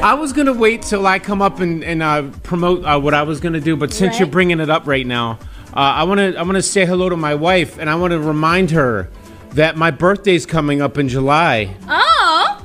[0.00, 3.22] I was gonna wait till I come up and, and uh, promote uh, what I
[3.22, 4.20] was gonna do, but since right.
[4.20, 5.38] you're bringing it up right now,
[5.72, 9.08] uh, I wanna I wanna say hello to my wife and I wanna remind her
[9.52, 11.74] that my birthday's coming up in July.
[11.88, 12.17] Oh,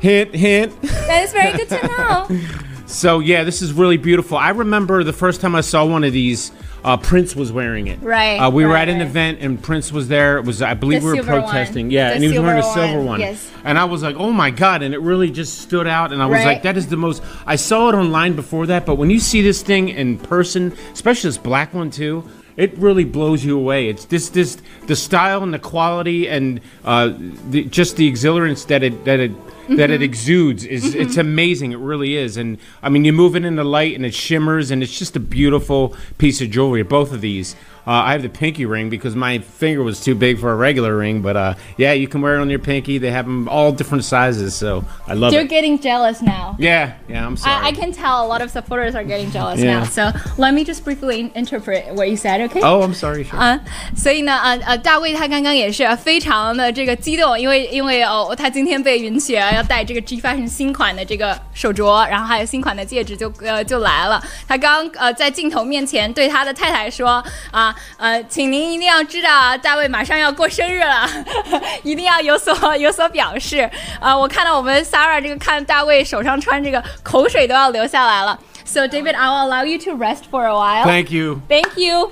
[0.03, 0.81] Hint, hint.
[0.81, 2.27] that is very good to know.
[2.85, 4.37] So yeah, this is really beautiful.
[4.37, 6.51] I remember the first time I saw one of these.
[6.83, 7.99] Uh, Prince was wearing it.
[8.03, 9.07] Right, Uh, we were at an right.
[9.07, 10.37] event and Prince was there.
[10.37, 11.49] It was I believe The we were silver one.
[11.49, 11.89] protesting.
[11.89, 13.19] Yeah, The and he was wearing a silver silver one, one.
[13.21, 13.49] yes.
[13.63, 14.83] And I was like, oh my god!
[14.83, 16.11] And it really just stood out.
[16.13, 16.45] And I was Right.
[16.45, 17.23] like, that is the most.
[17.47, 21.29] I saw it online before that, but when you see this thing in person, especially
[21.29, 22.23] this black one too.
[22.57, 23.89] It really blows you away.
[23.89, 27.11] It's this, this, the style and the quality and uh,
[27.49, 29.31] the, just the exhilarance that it that it
[29.69, 31.01] that it exudes is mm-hmm.
[31.01, 31.71] it's amazing.
[31.71, 32.37] It really is.
[32.37, 35.15] And I mean, you move it in the light and it shimmers and it's just
[35.15, 36.83] a beautiful piece of jewelry.
[36.83, 37.55] Both of these.
[37.86, 40.94] Uh, I have the pinky ring because my finger was too big for a regular
[40.94, 41.22] ring.
[41.22, 42.98] But uh, yeah, you can wear it on your pinky.
[42.98, 44.54] They have them all different sizes.
[44.54, 45.48] So I love You're it.
[45.48, 46.54] getting jealous now.
[46.58, 47.26] Yeah, yeah.
[47.26, 47.54] I'm sorry.
[47.54, 49.78] I, I can tell a lot of supporters are getting jealous Yeah.
[49.78, 49.84] now.
[49.84, 52.60] So let me just briefly in- interpret what you said, okay?
[52.62, 53.24] Oh, I'm sorry.
[53.24, 53.40] Sure.
[53.40, 53.58] 啊，
[53.96, 64.22] 所以呢，呃呃，大卫他刚刚也是非常的这个激动，因为因为哦，他今天被允许要戴这个 G Fashion 新款的这个手镯，然后还有新款的戒指就呃就来了。
[64.46, 71.07] 他刚呃在镜头面前对他的太太说啊 呃，请您一定要知道啊，大卫马上要过生日了，
[71.83, 73.69] 一定要有所有所表示。
[73.99, 78.39] 啊，我看到我们 Sarah 这个看大卫手上穿这个口水都要流下来了。
[78.65, 80.85] So David, I will allow you to rest for a while.
[80.85, 81.41] Thank you.
[81.49, 82.11] Thank you.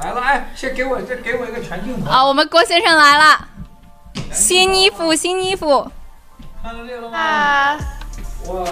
[0.00, 2.10] 来了，哎，先给我这给我一个全镜头。
[2.10, 3.48] 啊，我们郭先生来了，
[4.32, 5.90] 新衣服，新衣服。
[6.62, 7.18] 看到这个了吗？
[7.18, 7.78] 啊，
[8.48, 8.64] 哇，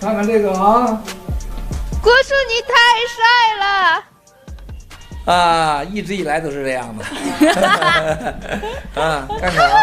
[0.00, 1.02] 看看这个啊
[2.02, 2.74] 郭叔你太
[3.08, 4.04] 帅了。
[5.24, 7.04] 啊，一直以来都是这样的。
[9.00, 9.76] 啊，看看啊，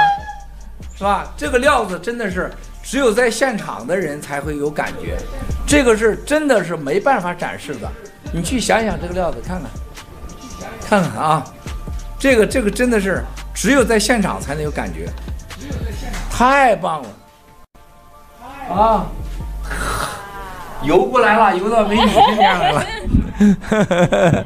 [0.95, 1.33] 是吧？
[1.35, 2.51] 这个料子真的是
[2.83, 5.17] 只有在现场的人才会有感觉，
[5.65, 7.89] 这个是真的是没办法展示的。
[8.31, 9.69] 你去想想这个料子，看看，
[10.87, 11.43] 看看啊，
[12.19, 13.23] 这个这个真的是
[13.53, 15.09] 只有在现场才能有感觉，
[16.31, 17.09] 太棒了
[18.75, 19.07] 啊！
[20.83, 22.85] 游过来了，游到美女身边来了。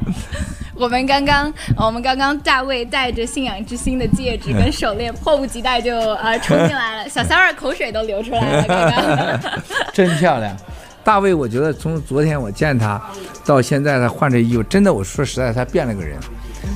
[0.78, 9.52] 我们刚刚，我们刚刚大卫带着信仰之星的戒指跟手链，迫不及待就呃冲进来了，小三儿口水都流出来了，刚刚。
[9.92, 10.54] 真漂亮，
[11.02, 13.00] 大卫，我觉得从昨天我见他
[13.44, 16.18] 到现在，他换这衣服，真的，我说实在，他变了个人，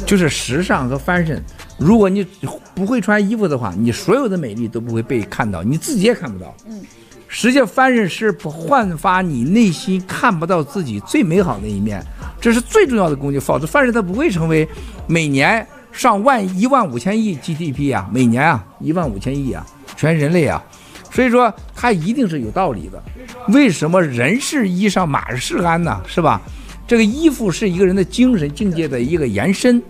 [0.06, 1.40] 就是时尚和 fashion。
[1.76, 2.26] 如果你
[2.74, 6.54] 不会穿衣服的话，你所有的美丽都不会被看到，你自己也看不到。
[6.66, 6.80] 嗯，
[7.28, 12.02] 实际 fashion 是焕发你内心看不到自己最美好的一面，
[12.40, 13.38] 这是最重要的工具。
[13.38, 14.68] 否则，fashion 它不会成为
[15.06, 19.66] 每年上万一万五千亿 GDP 啊，每年啊一万五千亿啊，
[19.96, 20.62] 全人类啊。
[21.10, 23.02] 所以说，他一定是有道理的。
[23.48, 26.00] 为什么人是衣裳，马是鞍呢？
[26.06, 26.40] 是吧？
[26.86, 29.80] 这个衣服是一个人的精神境界的一个延伸，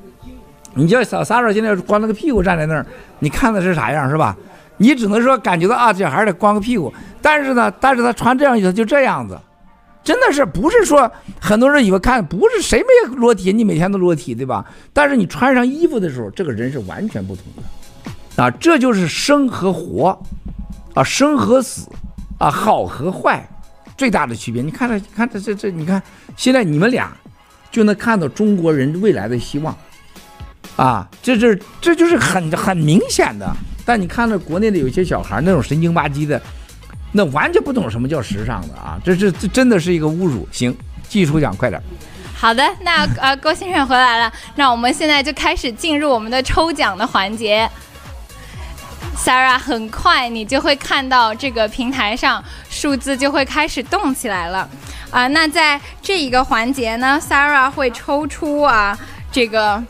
[0.74, 2.84] 你叫小 Sara 现在光那个屁股站在那儿，
[3.18, 4.36] 你看的是啥样是吧？
[4.78, 9.38] 你只能说感觉到啊，这小孩得光个屁股，但是呢，但是他穿这样衣服就这样子，
[10.10, 11.08] 真的是不是说
[11.40, 14.64] 很多人以为看不是谁没裸体，你每天都裸体对吧？
[14.92, 20.20] 但是你穿上衣服的时候，这个人是完全不同的，啊，这就是生和活，
[20.94, 21.88] 啊，生和死，
[22.40, 23.48] 啊，好和坏，
[23.96, 24.60] 最大的区别。
[24.60, 26.02] 你看这，看这这这，你看
[26.36, 27.16] 现在你们俩
[27.70, 29.72] 就能看到中国人未来的希望。
[30.74, 33.48] 啊，这这这就是很很明显的。
[33.84, 36.42] 但你看到国内的有些小孩那种神经吧唧的，
[37.12, 38.98] 那完全不懂什么叫时尚的啊！
[39.04, 40.48] 这这这真的是一个侮辱。
[40.52, 40.76] 行，
[41.08, 41.80] 技术讲，快点。
[42.34, 47.68] 好的，那呃，郭先生回来了，那我们现在就开始进入我们的抽奖的环节。
[49.16, 54.68] Sarah，很快你就会看到这个平台上数字就会开始动起来了
[55.10, 55.26] 啊。
[55.28, 58.98] 那在这一个环节呢，Sarah 会抽出啊
[59.30, 59.82] 这个。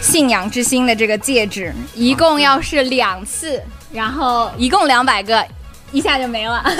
[0.00, 3.60] 信仰之星的这个戒指，一共要是两次，
[3.92, 5.44] 然后一共两百个，
[5.92, 6.62] 一下就没了。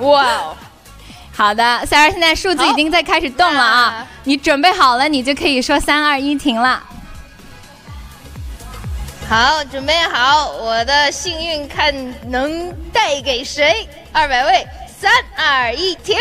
[0.00, 0.56] 哇哦，
[1.36, 4.06] 好的，Sarah，现在数字已经在开始动了啊！
[4.24, 6.82] 你准备好了，你就可以说三二一停了。
[9.28, 11.94] 好，准备好，我的幸运看
[12.30, 13.88] 能带给谁？
[14.12, 14.66] 二百位，
[14.98, 16.16] 三二一停。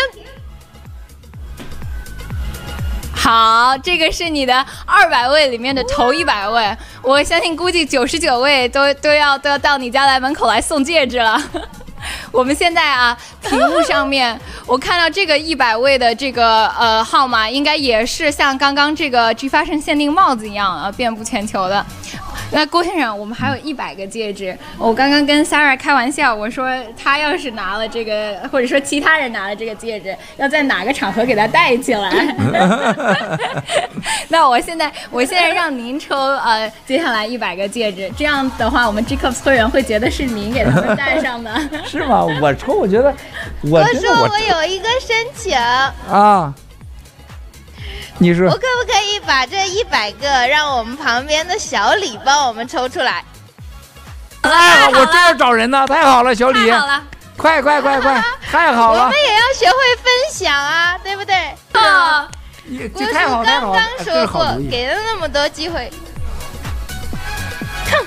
[3.23, 4.53] 好，这个是你的
[4.85, 11.41] 二百位里面的头一百位，我相信估计九十九位都都要都要到你家来门口来送戒指了。
[12.31, 21.85] 我们现在啊，屏幕上面 我看到这个一百位的这个呃号码，应该也是像刚刚这个 G Fashion 限定帽子一样啊，遍布全球的。
[22.51, 24.55] 那郭先生，我们还有一百个戒指。
[24.77, 26.69] 我刚刚跟 Sarah 开玩笑，我说
[27.01, 32.11] 他要是拿了这个，或者说其他人拿了这个戒指，要在哪个场合给他戴起来？
[34.29, 38.11] 那我现在，我现在让您抽呃，接下来一百个戒指。
[38.15, 41.51] 这样的话，我们 Jacobs 会员会觉得是您给他们戴上的。
[41.99, 42.23] 是吗？
[42.41, 43.13] 我抽，我觉得
[43.63, 46.53] 我，我说我有一个申请啊。
[48.19, 53.23] 你说我可不可以把这一百个让我们旁边的小李帮我们抽出来？
[54.41, 57.03] 太好，我正要找人呢，太好了，小李，太好了，
[57.37, 59.05] 快快快快， 太好了！
[59.05, 61.33] 我们也要学会分享啊，对不对？
[61.73, 62.29] 啊，
[62.93, 63.13] 郭叔
[63.43, 65.91] 刚刚说过，给了那么多机会。
[67.91, 68.05] 哼，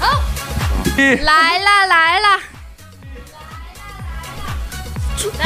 [0.00, 0.20] 好，
[0.96, 2.26] 来 了来了。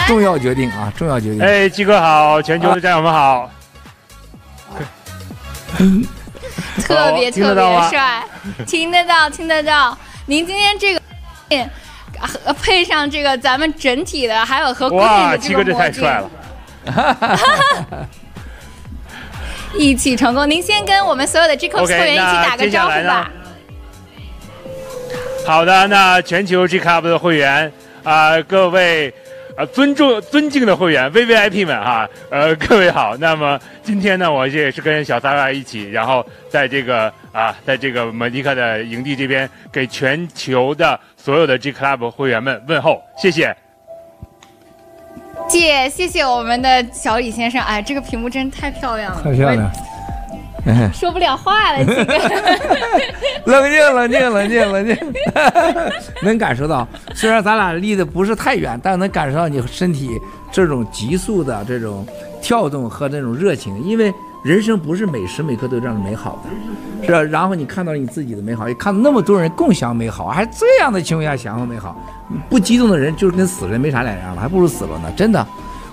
[0.07, 0.93] 重要决定啊！
[0.97, 1.43] 重要决定。
[1.43, 3.51] 哎，鸡哥好，全球的战友们好。
[6.83, 8.25] 特别特别帅，
[8.67, 9.97] 听得到，听得到。
[10.27, 11.01] 您今天这个，
[12.63, 16.31] 配上这个咱们整体的，还有和郭靖的这个哇，鸡哥这太帅了。
[19.79, 23.31] 一起成功，您先跟我们所有的 G Club 会员一起打个招呼吧。
[25.47, 27.73] 好的，那全球 G Club 的会员
[28.03, 29.15] 啊、呃，各位。
[29.57, 33.17] 啊，尊重尊敬的会员 V V I P 们哈，呃， 各位好。
[33.17, 43.57] 那么今天呢，我也是跟小 Sara 一起，然后在这个啊，在这个 Madica 的营地这边，给全球的所有的 G Club 会员们问候，谢谢。
[45.49, 49.73] 谢，谢谢我们的小李先生，哎，这个屏幕真太漂亮了，太漂亮。
[50.93, 52.19] 说不了话了，这个
[53.47, 54.97] 冷静，冷静，冷静，冷静。
[56.23, 60.11] 能感受到，虽然咱俩离得不是太远，但能感受到你身体
[60.51, 62.07] 这种急速的这种
[62.43, 63.81] 跳动和这种热情。
[63.83, 64.13] 因为
[64.45, 67.23] 人生不是每时每刻都这样美好的，是吧？
[67.23, 71.97] 然后你看到你自己的美好，也看到那么多人共享美好，还这样的情况下享受美好，
[72.49, 75.13] 不激动的人就是跟死人没啥两样了，还不如死了呢。
[75.17, 75.47] 真的，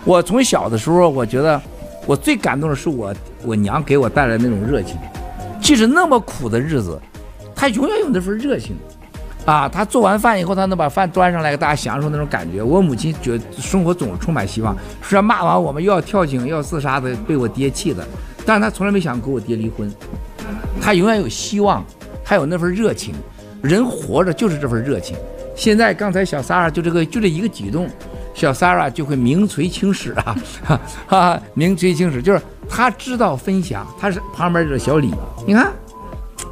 [0.04, 1.62] 我从小的时候，我觉得。
[2.06, 3.14] 我最感动的是我
[3.46, 4.98] 我娘给我带来那种热情，
[5.62, 7.00] 即使那么苦的日子，
[7.56, 8.76] 她永远有那份热情，
[9.46, 12.62] 啊，她做完饭以后，她能把饭端上来给大家享受那种感觉。
[12.62, 18.06] 我母亲觉得生活总是充满希望，虽然骂完我们又要跳井要自杀的，被我爹气的，
[18.46, 19.90] 但是她从来没想跟我爹离婚，
[20.82, 21.84] 她永远有希望，
[22.24, 23.14] 还有那份热情。
[23.62, 25.16] 人活着就是这份热情。
[25.56, 27.88] 现在刚才小三儿就这个就这一个举动。
[28.34, 35.14] 小 Sara 就会名垂青史啊， 哈哈，名垂青史就是他知道分享，他是旁边这个小李，
[35.46, 35.72] 你看，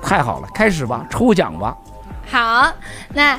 [0.01, 1.75] 太好了，开始吧，抽奖吧。
[2.29, 2.71] 好，
[3.13, 3.37] 那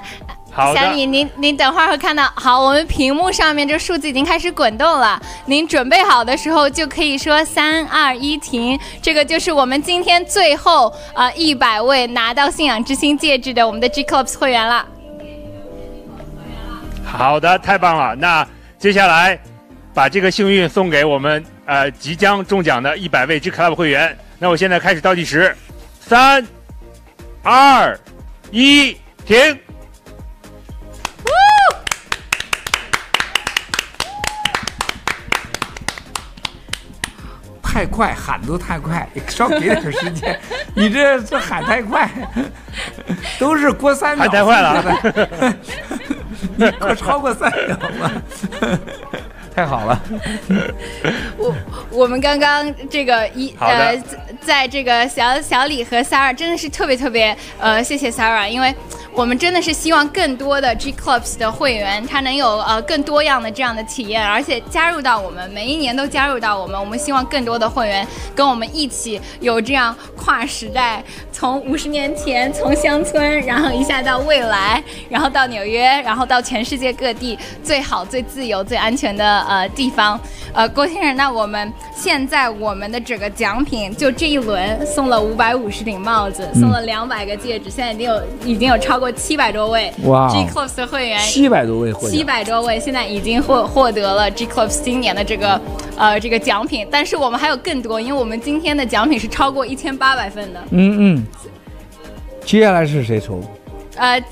[0.55, 14.84] 小李，您您等会儿会看到，好，我们屏幕上面这数字已经开始滚动了，您准备好的时候就可以说三二一停，这个就是我们今天最后啊一百位拿到信仰之星戒指的我们的 G Club 会员了。
[17.05, 18.14] 好的，太棒了！
[18.14, 18.46] 那
[18.78, 19.38] 接下来，
[19.94, 24.16] 把这个幸运送给我们呃即将中奖的一百位 G Club 会员。
[24.38, 25.55] 那我现在开始倒计时，
[26.00, 26.46] 三、
[27.42, 27.98] 二、
[28.50, 29.59] 一，停。
[37.62, 40.38] 太快，喊都太快，稍给点时间。
[40.76, 42.07] 你这这喊太快，
[43.38, 44.26] 都是过三秒。
[44.26, 44.84] 喊太快了，
[46.57, 48.22] 你可超过三秒了，
[49.55, 50.03] 太好了。
[51.36, 51.55] 我
[51.90, 53.97] 我们刚刚这个一呃，
[54.40, 58.74] 在这个小小李和 Sarah 真的是特别特别呃，谢谢 Sarah，因为。
[59.14, 66.80] 我们真的是希望更多的 G Clubs 的会员，他能有呃更多样的这样的体验，而且加入到我们，每一年都加入到我们。
[66.80, 71.05] 我们希望更多的会员跟我们一起有这样跨时代，
[71.43, 80.16] 从五十年前从乡村，然后一下到未来，然后到纽约，然后到全世界各地最好、最自由、最安全的呃地方。
[80.55, 95.61] 呃，郭先生，那我们现在我们的整个奖品就这一轮送了五百五十顶帽子，送了两百个戒指，现在已经有已经有超过七百多位 G Clubs 的会员，七百多位，会员，七百多位现在已经获获得了 G Clubs 今年的这个
[95.97, 100.61] 呃这个奖品，但是我们还有更多，因为我们今天的奖品是超过一千八百份的。
[100.70, 101.26] 嗯嗯，
[102.45, 103.41] 接下来是谁抽？
[103.97, 104.22] 呃。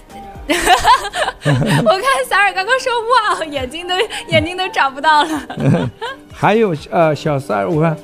[0.51, 2.92] 我看 Sarah 刚刚说
[3.38, 3.94] 哇，眼睛都
[4.26, 5.48] 眼睛都找不到了。
[6.34, 7.96] 还有呃，小 Sarah，我看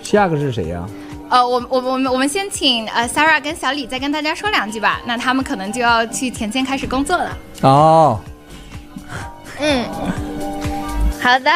[0.00, 0.88] 下个是谁呀、啊？
[1.30, 5.00] 呃，我我我们我们先请呃 Sarah 跟小李再跟大家说两句吧。
[5.06, 7.36] 那他们可能就要去田间开始工作了。
[7.62, 8.20] 哦。
[9.58, 9.84] 嗯，
[11.20, 11.50] 好的。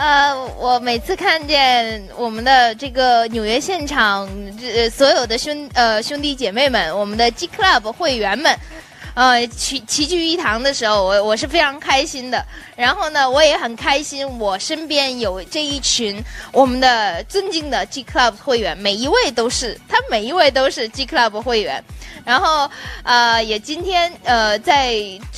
[0.00, 4.26] 呃，我每次看见我们的这个纽约现场，
[4.58, 8.50] 这所有的兄呃兄弟姐妹们，我们的 G Club 会员们。
[9.14, 12.44] 呃，齐齐聚一堂的时候，我我是非常开心的。
[12.76, 21.82] 然后呢，我也很开心，我身边有这一群我们的尊敬的 G Club 会员，每一位都是，他每一位都是 G Club 会员。
[22.24, 22.70] 然后，
[23.02, 24.94] 呃，也今天呃在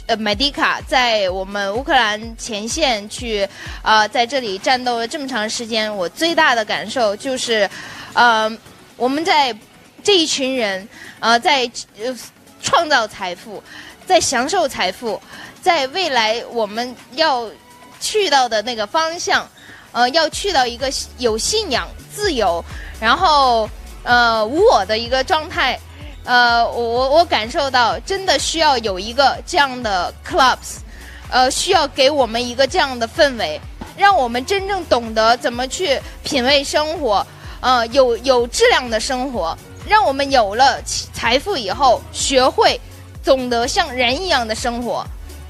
[0.06, 3.48] 呃 Medica 在我们乌克兰前线去，
[3.82, 7.68] 呃，在这里战斗了这么长时间，我最大的感受就是，
[8.12, 8.50] 呃，
[8.96, 9.56] 我们在
[10.02, 10.86] 这一群人，
[11.20, 12.14] 呃，在呃。
[12.62, 13.62] 创造财富，
[14.06, 15.20] 在享受财富，
[15.60, 17.50] 在未来我们要
[18.00, 19.46] 去到的那个方向，
[19.90, 22.64] 呃，要去到一个有信仰、自由，
[23.00, 23.68] 然后
[24.02, 25.78] 呃无我的一个状态，
[26.24, 30.78] 呃，我我我感受到真的需要有一个这样的 clubs，
[31.30, 33.60] 呃，需要给我们一个这样的氛围，
[33.96, 37.26] 让我们真正懂得怎么去品味生活，
[37.60, 39.56] 呃，有有质量的生活。
[39.88, 42.80] 让我们有了财富以后，学会
[43.24, 45.04] 懂得像人一样的生活，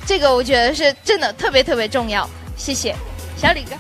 [0.07, 2.29] 这个我觉得是真的特别特别重要。
[2.57, 2.95] 谢谢，
[3.37, 3.77] 小李哥。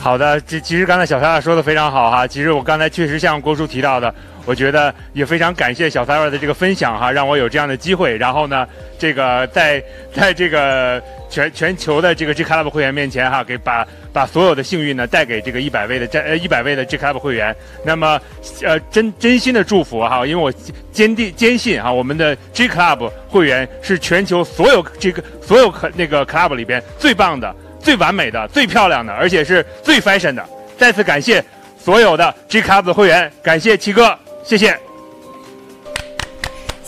[0.00, 2.26] 好的，其其实刚才小撒说的非常好哈。
[2.26, 4.14] 其实我刚才确实像郭叔提到的，
[4.44, 8.16] 我觉得也非常感谢小撒的这个分享哈，让我有这样的机会。
[8.16, 8.66] 然后呢，
[8.98, 9.82] 这个在
[10.14, 11.02] 在这个。
[11.34, 17.54] 全全球的这个 G Club 会员面前哈，给把把所有的幸运呢带给这个一百位的这呃一百位的 G Club 会员。
[17.84, 18.20] 那么
[18.62, 20.52] 呃真真心的祝福哈，因为我
[20.92, 30.48] 坚定坚信哈，我们的 G Club 会员是全球所有这个所有可那个 Club 里边最棒的、最完美的、最漂亮的，而且是最 fashion 的。
[30.78, 31.44] 再次感谢
[31.76, 34.78] 所有的 G Club 的会员，感谢七哥，谢谢。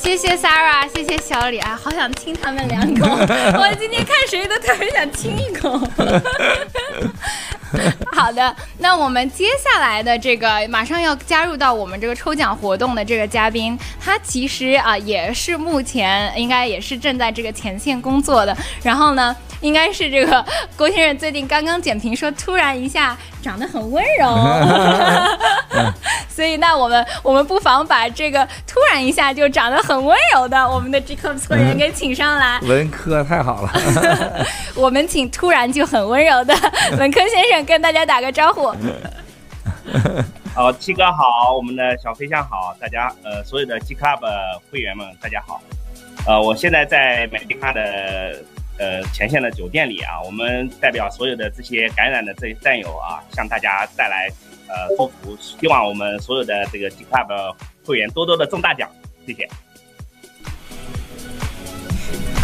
[0.07, 3.07] 谢谢 Sarah，谢谢小李啊，好想亲他们两口。
[3.59, 5.76] 我今天看谁都特别想亲一口。
[8.12, 18.56] 好的，那我们接下来的这个马上要加入到我们这个抽奖活动的这个嘉宾，他其实啊也是目前应该也是正在这个前线工作的。
[18.82, 20.44] 然后呢，应该是这个
[20.76, 24.28] 郭先生最近刚刚点评说，突然一下长得很温柔，
[26.28, 32.58] 所以那我们我们不妨把这个突然一下就长得很温柔的我们的 Clubs 会员给请上来。
[32.62, 36.54] 文科太好了，我们请突然就很温柔的
[36.98, 38.72] 文科先生跟大家打个招呼。
[40.54, 44.20] 好，七哥好，我们的小飞象好，大家呃所有的 G Club
[44.70, 45.62] 会员们大家好，
[46.26, 48.42] 呃我现在在美迪卡的。
[48.78, 54.28] 呃，前线的酒店里啊，我们代表所有的这些感染的这些战友啊，向大家带来
[54.68, 58.86] 呃祝福，希望我们所有的这个 G Club 会员多多的中大奖，
[59.26, 59.48] 谢谢。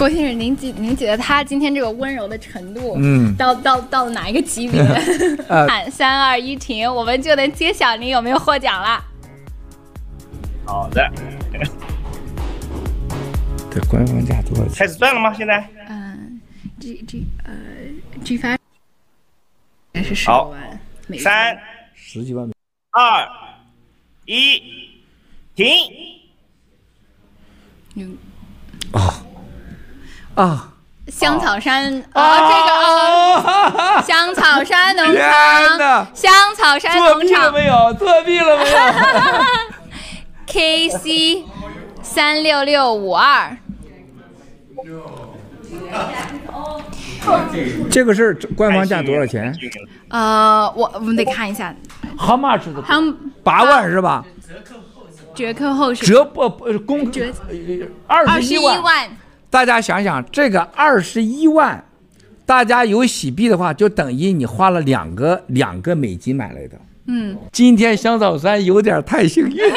[0.03, 4.82] 郭先生，您觉您觉得他今天这个温柔的程度，嗯，到到到哪一个级别？
[5.46, 9.05] 喊三二一停，我们就能揭晓您有没有获奖了。
[10.66, 11.09] 好的。
[13.70, 14.74] 这官方价多少钱？
[14.74, 15.32] 开始算了吗？
[15.34, 16.40] 现在嗯
[16.80, 17.53] ？G G 呃
[18.24, 18.59] ，G 发
[19.94, 21.22] 还是十万美金。
[21.24, 21.57] 三
[21.94, 22.53] 十几万美
[22.90, 23.28] 二
[24.26, 24.61] 一，
[25.55, 25.64] 停。
[27.94, 28.18] 嗯
[28.90, 29.24] 啊！
[31.08, 32.70] 香草山啊哦，这个
[33.98, 37.92] 哦，香草山农场，香草山农场没有？
[37.94, 38.78] 作弊了没有？
[40.46, 41.44] KC
[42.02, 43.56] 三六六五二，
[47.90, 49.54] 这个是官方价多少钱
[50.08, 51.74] 呃，我我们得看一下
[52.18, 52.82] ，？How much 的？
[52.86, 54.24] 他们八万是吧？
[55.34, 57.32] 折扣后是折不不公折
[58.06, 59.10] 二十一万。
[59.53, 61.84] 万，大家想想，这个二十一万，
[62.46, 66.78] 大家有洗币的话，就等于你花了两个两个美金买来的。
[67.07, 69.57] 嗯，今天香草山有点太幸运，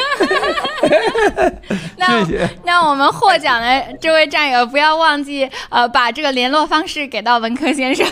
[1.98, 2.48] 那谢谢。
[2.64, 8.06] 那我们获奖的这位战友不要忘记呃把这个联络方式给到文科先生。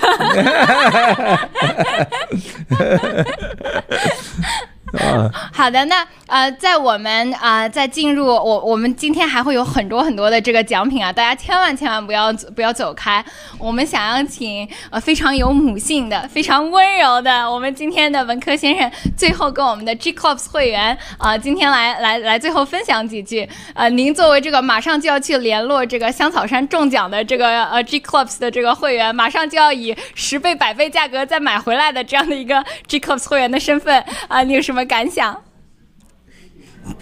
[5.53, 13.25] 好的，那呃，在我们啊、在进入我我们今天还会有很多很多的这个奖品啊，大家千万千万不要不要走开。
[13.59, 23.49] 我们想要请呃非常有母性的、非常温柔的我们今天的文科先生，最后跟我们的 G Clubs 会员啊、今天来来来最后分享几句。
[23.75, 35.43] 呃，您作为这个马上就要去联络这个香草山中奖的这个呃 G Clubs 的这个会员，马上就要以十倍、百倍价格再买回来的这样的一个 G Clubs 会员的身份啊、呃，你有什么感想？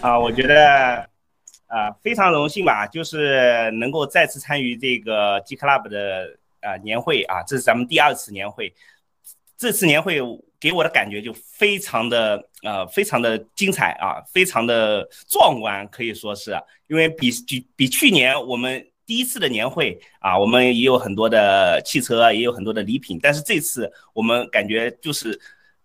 [0.00, 1.08] 啊，我觉得
[1.66, 8.72] 啊非常荣幸吧，就是能够再次参与这个 G Club 的啊年会啊，这是咱们第二次年会。
[9.58, 10.20] 这次年会
[10.58, 16.56] 给我的感觉就非常的呃非常的精彩啊，非常的壮观，可以说是，
[16.88, 25.40] 因为比比比去年我们第一次的年会啊，我们也有很多的汽车，也有很多的礼品，但是这次我们感觉就是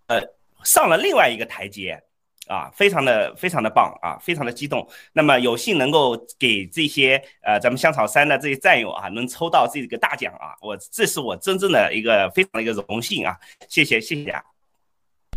[0.08, 0.20] 呃
[0.68, 2.04] 上了另外一个台阶。
[2.50, 4.88] 啊，非常的非常的棒啊，非常的激动。
[5.12, 13.36] 那么有幸能够给这些呃咱们香草山的这些战友啊，能抽到这个大奖啊，我这是我真正的一个非常的一个荣幸啊，
[13.68, 14.42] 谢谢谢谢啊。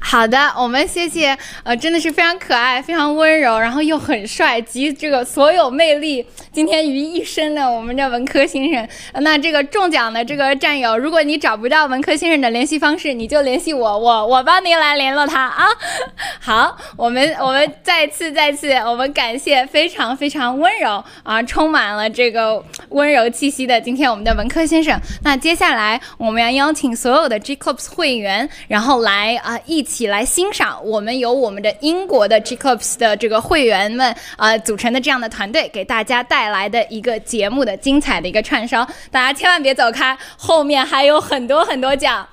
[0.02, 8.88] 好的，我们谢谢，呃，真的是非常可爱，非常温柔，然后又很帅，集这个所有魅力今天于一身的我们的文科先生。
[9.20, 15.66] 那这个中奖的这个战友，如果你找不到文科先生的联系方式，你就联系我，我我帮您来联络他啊。
[16.40, 24.98] 好，我们我们再次再次，我们感谢非常非常温柔啊，充满了这个温柔气息的今天我们的文科先生。
[25.22, 29.89] 那接下来我们要邀请所有的 G Clubs 会员，然后来啊一。
[29.90, 42.24] 一起来欣赏我们由我们的英国的 G Clubs 的这个会员们呃组成的这样的团队，给大家带来的一个节目的精彩的一个串烧，大家千万别走开，后面还有很多很多奖。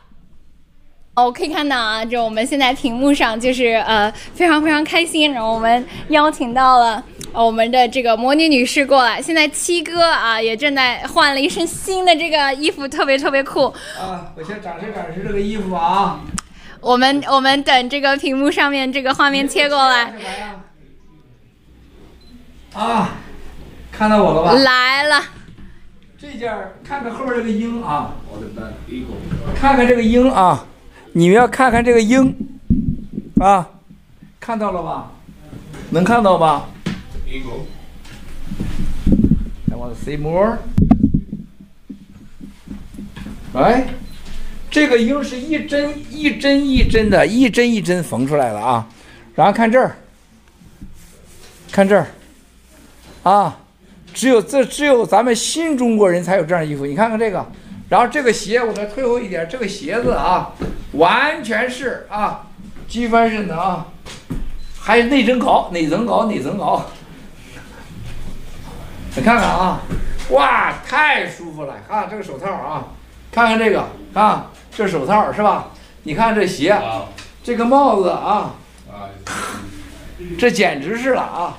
[1.15, 7.03] 哦，可以看到啊，就我们现在屏幕上就是呃非常非常开心，然后我们邀请到了
[7.33, 13.65] 我们的这个魔女女士过来，现在七哥啊也正在换了一身新的这个衣服，特别特别酷。
[13.99, 16.21] 啊，我先展示展示这个衣服啊。
[16.87, 20.13] 我们我们等这个屏幕上面这个画面切过来。
[22.73, 23.09] 啊，
[23.91, 24.53] 看到我了吧？
[24.53, 25.21] 来了。
[26.17, 26.49] 这件
[26.85, 28.13] 看看后面这个鹰啊，
[29.59, 30.65] 看看这个鹰啊，
[31.11, 32.33] 你们要看看这个鹰
[33.41, 33.69] 啊，
[34.39, 35.11] 看到了吧？
[35.89, 36.69] 能看到吧
[39.69, 40.59] ？I want to see more。
[43.53, 43.89] 来。
[44.77, 48.87] 这个鹰是一针一针一针的，一针一针缝出来的啊，
[49.33, 49.95] 然后看这儿，
[51.71, 52.05] 看这儿，
[53.23, 53.57] 啊，
[54.13, 56.85] 只有这只有咱们新中国人才有这样衣服。
[56.85, 57.43] 你看看这个，
[57.89, 60.53] 然后这个鞋我再退后一点，这个鞋子啊，
[60.91, 62.45] 完全是啊，
[62.87, 63.87] 机翻身的啊，
[64.79, 66.85] 还有内增高，内增高，内增高。
[69.15, 69.81] 你看看啊，
[70.29, 72.05] 哇，太舒服了啊！
[72.07, 72.89] 这个手套啊，
[73.31, 73.83] 看看这个
[74.13, 74.51] 啊。
[74.77, 75.71] 这手套是吧？
[76.03, 76.79] 你看这鞋，
[77.43, 78.53] 这个帽子啊，
[80.37, 81.57] 这简直是了啊！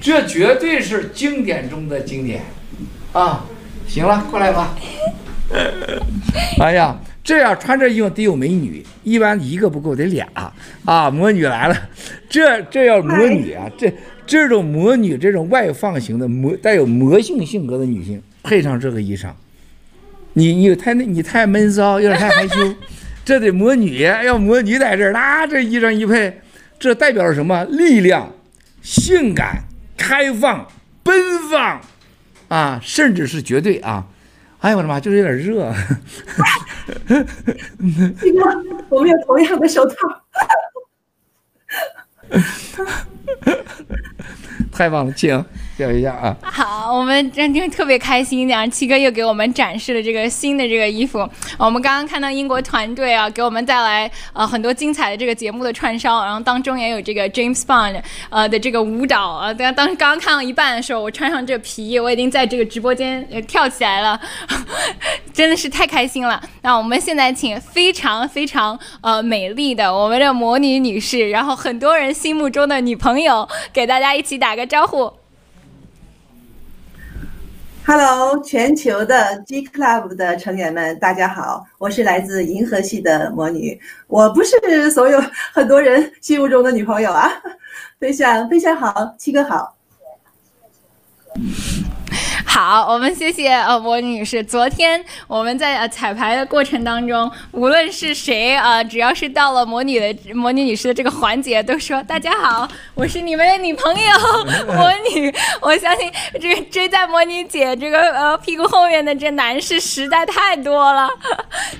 [0.00, 2.42] 这绝对是经典中的经典
[3.12, 3.44] 啊！
[3.86, 4.74] 行了，过来吧。
[6.58, 10.26] 哎呀，这样穿这衣服得有美女，一般一个不够得俩
[10.86, 11.10] 啊！
[11.10, 11.76] 魔女来了，
[12.30, 13.70] 这这要魔女啊！
[13.76, 13.92] 这
[14.26, 19.28] 这种魔女，这种外放型的魔带有魔性性格的女性，配上这个衣裳。
[20.34, 22.74] 你你太那，你太闷骚，有点太害羞，
[23.24, 26.40] 这得魔女，要魔女在这儿，那这衣裳一配，
[26.78, 27.64] 这代表着什么？
[27.64, 28.32] 力量、
[28.82, 29.64] 性感、
[29.96, 30.68] 开放、
[31.02, 31.80] 奔放，
[32.48, 34.06] 啊，甚至是绝对啊！
[34.60, 35.74] 哎呀我的妈，就是有点热。
[38.88, 39.94] 我们有同样的手套。
[44.72, 45.44] 太棒了，请。
[45.76, 46.36] 表一下啊！
[46.42, 51.28] 好，我们真的特别开心，然后七哥又给我们展示了这个新的这个衣服。
[51.58, 59.52] 我们刚刚看到英国团队啊，给我们带来呃很多精彩的这个节目的串烧，然后当中也有这个 James Bond 呃的这个舞蹈啊。
[59.52, 64.20] 当当时刚刚看到一半的时候，我穿上这皮衣，我已经在这个直播间跳起来了，
[65.34, 66.40] 真的是太开心了。
[66.62, 75.12] 那我们现在请非常非常呃美丽的我们的魔女女士，然后很多人心目中的女朋友，给大家一起打个招呼。
[77.86, 87.30] Hello，全球的 G Club 的成员们，大家好，我是来自银河系的魔女，我不是所有很多人心目中的女朋友啊，
[88.00, 89.76] 飞翔飞翔好，七哥好。
[92.54, 94.40] 好，我们谢谢呃魔女士。
[94.40, 104.08] 昨天我们在呃彩排的过程当中，无论是谁啊、呃，只要是到了魔女的魔女女士的这个环节，都说大家好，我是你们的女朋友
[104.68, 105.34] 魔女。
[105.60, 106.08] 我相信
[106.40, 111.08] 这个追在魔女姐这个呃屁股后面的这男士实在太多了，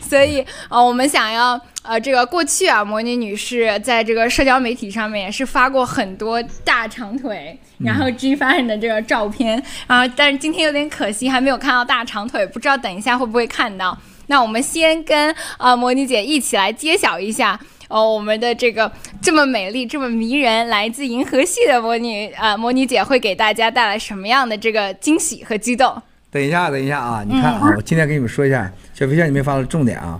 [0.03, 1.61] 所以啊、呃，我们想要。
[1.85, 13.97] 呃，这个过去啊，魔女女士在这个社交媒体上面也是发过很多大长腿，然后 G Fashion 的这个照片啊、呃，但是今天有点可惜，还没有看到大长腿，不知道等一下会不会看到。
[14.29, 18.91] 那我们先跟啊、呃、魔女姐一起来揭晓一下哦，我们的这个
[19.21, 26.03] 这么美丽、这么迷人、来自银河系的魔女啊、呃，魔女姐会给大家带来什么样的这个惊喜和激动？
[26.31, 30.19] 等一下，等一下啊，你看啊，嗯、我今天给你们说一下，小飞象，你没发到重点啊。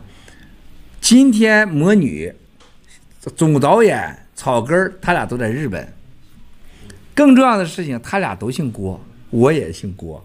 [1.05, 2.33] 今天魔女
[3.37, 5.87] 总导演草根，他俩都在日本。
[7.15, 8.99] 更重要的事情，他俩都姓郭，
[9.29, 10.25] 我也姓郭。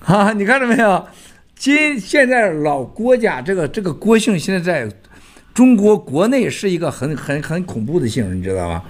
[0.00, 1.06] 哈、啊，你看到没有？
[1.54, 4.92] 今现在老郭家这个这个郭姓，现在在
[5.54, 8.82] 中国国内是一个很很很恐怖的姓，你知道吗？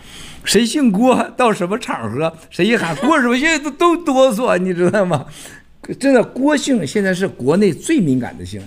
[0.42, 5.26] 谁姓郭，到什么场合，谁一喊郭什么姓，都都哆嗦，你知道吗？
[6.00, 8.62] 真的，郭姓现在是国内最敏感的姓。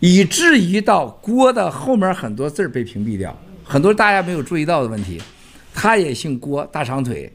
[0.00, 5.20] 以至于到郭的后面很多字儿被屏蔽掉，很多大家没有注意到的问题。
[5.74, 7.32] 他也姓郭，大长腿。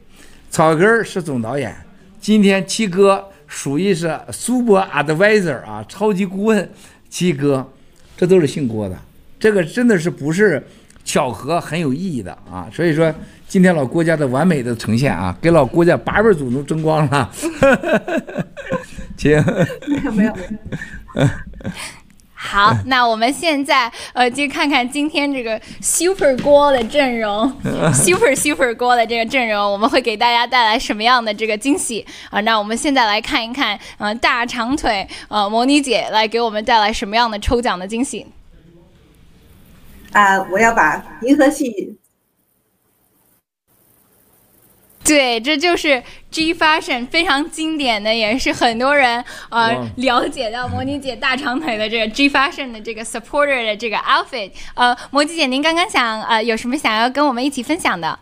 [0.50, 1.74] 草根是总导演，
[2.20, 6.68] 今天七哥属于是 super advisor 啊，超级顾问。
[7.08, 7.66] 七哥，
[8.16, 8.98] 这都是姓郭的，
[9.38, 10.62] 这个真的是不是
[11.04, 12.68] 巧合，很有意义的啊。
[12.72, 13.14] 所以说，
[13.46, 17.30] 今天老郭家的完美的呈现啊，给老郭家八辈祖宗争光了。
[19.16, 19.42] 请。
[19.86, 20.34] 没有没有。
[22.44, 27.48] 好，那我们现在呃，就看看今天这个 Super 锅的阵容，
[27.94, 32.40] Super Super 锅的这个阵容，我们会给大家带来什么样的这个惊喜啊？
[32.40, 38.26] 那我们现在来看一看，嗯、呃，大长腿呃，模拟姐来给我们带来什么样的抽奖的惊喜？
[40.10, 41.96] 啊，我要把银河系。
[45.04, 46.00] 对，这就是
[46.30, 54.52] G Fashion 非常经典的，也是很多人呃了解到魔女姐大长腿的这个 G Fashion 的这个 supporter 的这个 outfit。
[54.74, 58.16] 呃，魔女姐，您刚刚想呃有什么想要跟我们一起分享的？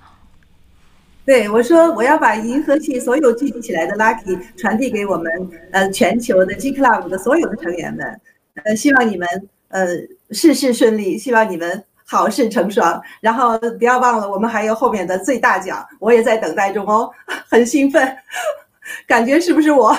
[1.26, 5.30] 对，我说我要把银河系所有聚集起来的 lucky 传递给我们
[5.72, 8.20] 呃全球的 G Club 的所有的成员们，
[8.64, 9.28] 呃，希望你们
[9.68, 9.86] 呃
[10.30, 11.84] 事事顺利，希望你们。
[12.10, 17.08] 好事成双，然后不要忘了，我们还有后面的最大奖，我也在等待中哦，
[17.48, 18.16] 很兴奋，
[19.06, 19.96] 感觉是不是我？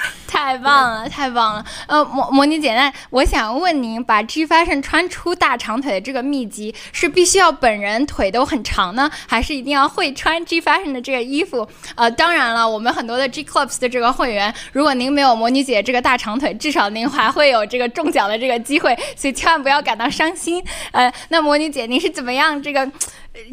[0.26, 1.64] 太棒了，太棒了！
[1.86, 11.68] 呃，魔魔女姐，那我想问您，把 G Fashion 穿出大长腿的这个秘籍，是必须要本人腿都很长呢，还是一定要会穿 G Fashion 的这个衣服？
[11.96, 20.64] 呃，当然了，我们很多的 G Clubs 的这个会员，如果您没有魔女姐这个大长腿，至少您还会有这个中奖的这个机会，所以千万不要感到伤心。
[20.92, 22.88] 呃，那魔女姐，您是怎么样这个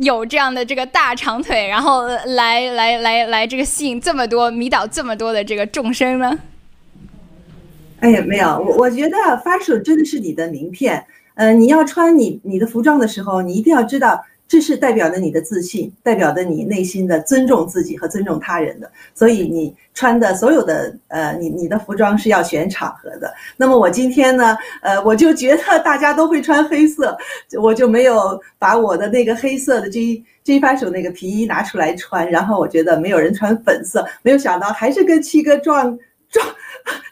[0.01, 6.37] 有这样的这个大长腿，然后来来来来，这个吸引这么多、迷倒这么多的这个众生呢？
[7.99, 11.05] 哎呀，没有，我我觉得发射真的是你的名片。
[11.35, 18.89] 呃，你要穿你你的服装的时候，你一定要知道，这是代表着你的自信，代表着你内心的尊重自己和尊重他人的。
[19.13, 23.33] 所以你穿的所有的呃，你你的服装是要选场合的。
[23.57, 27.17] 那么我今天呢，呃，我就觉得大家都会穿黑色，
[27.61, 32.29] 我就没有把我的那个黑色的 G G fashion 那个皮衣拿出来穿。
[32.31, 35.97] 然后我觉得没有人穿粉色，没有想到还是跟七哥撞
[36.29, 36.45] 撞。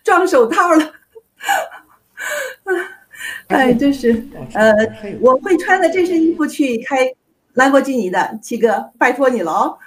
[0.05, 0.93] 撞手套了，
[3.47, 4.73] 哎，真是，呃，
[5.19, 7.11] 我会穿的这身衣服去开
[7.55, 9.77] 兰博基尼的，七哥，拜托你了哦。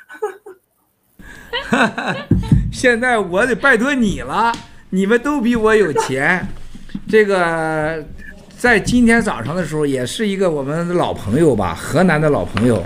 [2.73, 4.53] 现在我得拜托你了，
[4.91, 6.47] 你们都比我有钱。
[7.07, 8.05] 这个
[8.57, 12.83] 在今天早上的时候，也是一个我们的老朋友吧，河南的老朋友，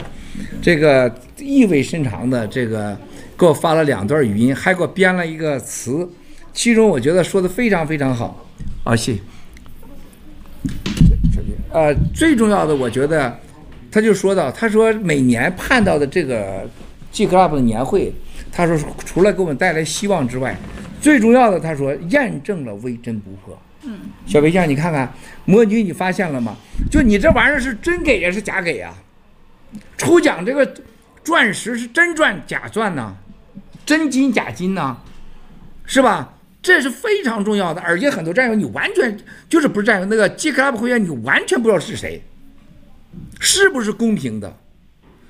[0.61, 2.97] 这个意味深长的这个
[3.39, 6.09] 给我发了两段语音，还给我编了一个词，
[6.53, 8.45] 其中我觉得说的非常非常好。
[8.85, 9.21] 啊，谢谢。
[11.73, 13.39] 呃，最重要的，我觉得，
[13.93, 16.67] 他就说到，他说每年盼到的这个
[17.13, 18.13] G Club 的年会，
[18.51, 20.57] 他说除了给我们带来希望之外，
[20.99, 23.57] 最重要的，他说验证了微真不破。
[23.83, 25.13] 嗯，小飞象，你看看
[25.45, 26.57] 魔女，你发现了吗？
[26.91, 28.95] 就你这玩意儿是真给呀，是假给呀？
[29.99, 30.75] 抽奖这个
[31.23, 33.15] 钻石是真钻假钻呢？
[33.85, 34.97] 真金假金呢？
[35.85, 36.35] 是吧？
[36.63, 42.23] 这是非常重要的，而且很多战友你完全就是不是战友，那个 G Club 会员你完全不知道是谁，
[43.41, 44.57] 是不是公平的，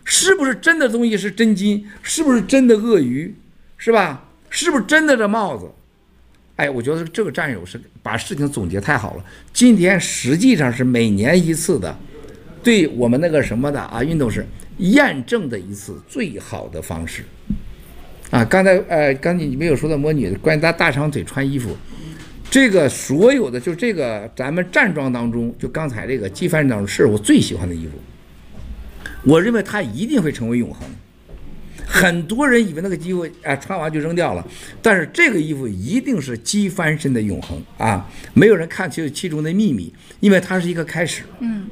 [0.05, 3.35] 是不是真的东西是真金，是不是真的鳄鱼，
[3.77, 4.29] 是吧？
[4.51, 5.71] 是不是真的这帽子？
[6.57, 9.25] 哎，我觉得这个战友是把事情总结太好了。
[9.53, 11.99] 今天实际上是每年一次的，
[12.63, 14.47] 对我们那个什么的啊运动是
[14.79, 17.25] 验证的一次最好的方式。
[18.31, 21.77] 啊，刚才呃，刚才你没有说到魔女关于她大长腿穿衣服，
[22.53, 27.93] 这个所有的就这个咱们站桩当中，就刚才这个机翻身当中是我最喜欢的衣服。
[29.24, 30.87] 我认为它一定会成为永恒。
[31.87, 34.47] 很多人以为那个衣服啊穿完就扔掉了，
[34.83, 38.07] 但是这个衣服一定是机翻身的永恒啊！
[38.35, 41.23] 没有人看清其中的秘密，因为它是一个开始。
[41.41, 41.65] 嗯。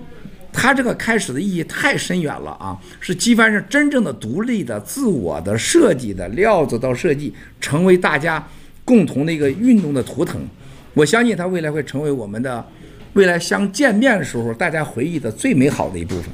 [0.50, 2.80] 它这个开始的意义太深远了啊！
[3.00, 8.48] 是机翻身真正的独立的、自我的设计的料子到设计，成为大家
[8.82, 10.40] 共同的一个运动的图腾。
[10.94, 12.66] 我相信它未来会成为我们的
[13.14, 16.24] 未来相见面的时候大家回忆的最美好的一部分。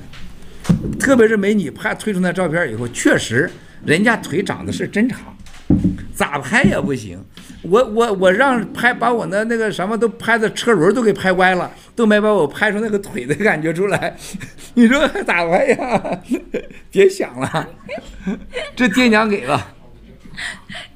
[0.98, 3.50] 特别是美女拍推出那照片以后，确实
[3.84, 5.20] 人家腿长得是真长，
[6.12, 7.22] 咋拍也不行。
[7.62, 14.16] 我我我让拍把我的那个什么都拍的车轮都给拍歪了，都没把我拍出那个腿的感觉出来。
[14.74, 16.20] 你说咋拍呀？
[16.90, 17.68] 别想了，
[18.74, 19.74] 这爹娘给了。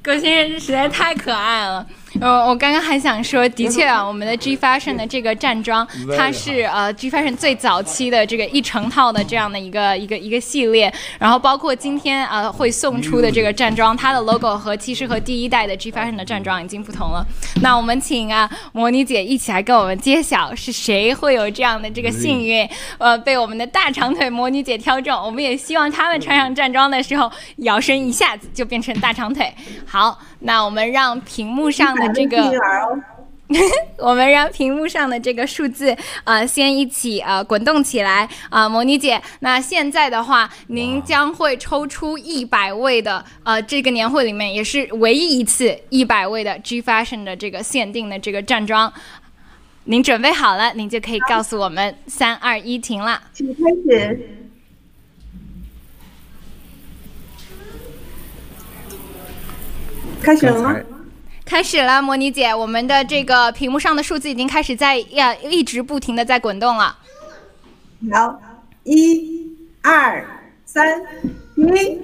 [0.04, 1.86] 郭先生这实在太可爱了。
[2.20, 5.86] 呃，我刚刚还想说，的确啊，我们的 G Fashion 的这个站桩，
[6.18, 17.24] 它是呃 G Fashion 最早期的这个一成套的这样的一个一个一个系列，然后包括今天呃会送出的这个站桩，它的 logo 和其实和第一代的 G Fashion 的站桩已经不同了。
[17.62, 22.68] 那我们请啊魔女姐一起来跟我们揭晓是谁会有这样的这个幸运，
[22.98, 25.16] 呃被我们的大长腿魔女姐挑中。
[25.16, 29.52] 我们也希望他们穿上站桩的时候，摇身一下子就变成大长腿。
[29.86, 32.08] 好，那我们让屏幕上的。
[32.12, 32.52] 这个，
[33.98, 35.90] 我们让屏幕上的这个数字
[36.24, 39.20] 啊、呃，先一起啊、呃、滚动起来啊、呃，魔女姐。
[39.40, 48.92] 那现在的话，您将会抽出一百位的呃，这个年会里面也是唯一一次一百位的 G Fashion 的这个限定的这个站桩。
[49.84, 54.49] 您准备好了，您就可以告诉我们三二一停了，请开始，
[60.22, 60.76] 开始了吗？
[61.44, 66.96] 开始了，魔女姐，我们的这个屏幕上的数字已经开始在呀，一直不停的在滚动了。
[68.12, 68.40] 好，
[68.84, 70.24] 一、二、
[70.64, 71.02] 三，
[71.56, 71.98] 一。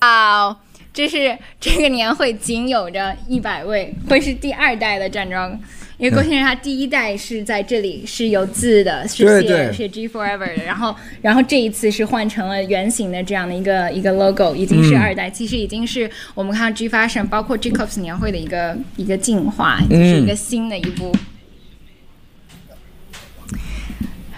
[0.00, 0.60] 好，
[0.92, 5.58] 这是这个年会仅有着一百位，会是第二代的站桩。
[5.98, 21.12] 因为郭先生他第一代是在这里是有字的，是写是 G Forever 的，然后然后这一次是换成了圆形的这样的一个一个 logo，已经是二代，其实已经是我们看到 G Fashion 包括 G Clubs 年会的一个一个进化，就是一个新的一步。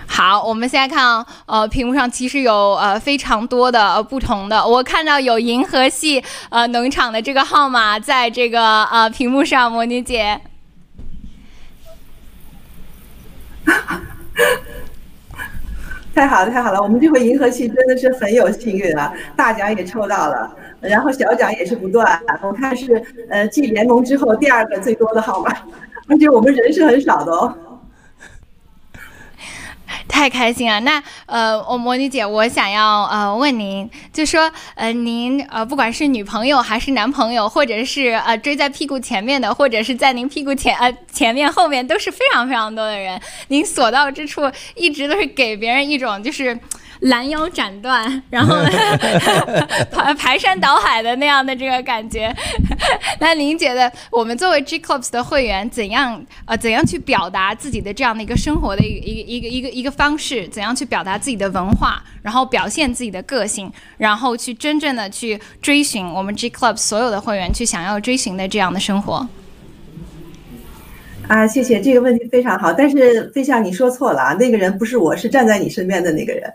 [0.07, 10.41] 好，我们现在看呃屏幕上其实有呃非常多的、呃、不同的，我看到有银河系呃农场的这个号码在这个呃屏幕上，魔女姐。
[16.13, 16.83] 太好了，太好了！
[16.83, 22.21] 我们这回银河系真的是很有幸运啊，大奖也抽到了，然后小奖也是不断。
[22.43, 25.51] 我看是呃继联盟之后第二个最多的号码，
[26.09, 27.55] 而且我们人是很少的哦。
[30.11, 30.81] 太开心了！
[30.81, 43.19] 那呃，我魔女姐，我想要呃问您，就说呃您呃不管是女朋友还是男朋友，或者是呃追在屁股前面的，或者是在您屁股前呃前面后面都是非常非常多的人，
[43.49, 46.59] 您所到之处一直都是给别人一种就是
[47.01, 48.57] 拦腰斩断， 然后
[49.91, 52.35] 排排山倒海的那样的这个感觉。
[53.19, 60.47] 那您觉得我们作为 G Clubs 的会员，怎样呃怎样去表达自己的这样的一个生活的一个一个一个一个一个方式？
[60.49, 69.27] 怎样去表达自己的文化，然后表现自己的个性，然后去真正的去追寻我们 G Clubs 所有的会员去想要追寻的这样的生活？
[71.29, 72.73] 啊，谢谢，这个问题非常好。
[72.73, 76.53] 但是飞象，你说错了啊，那个人不是我，是站在你身边的那个人。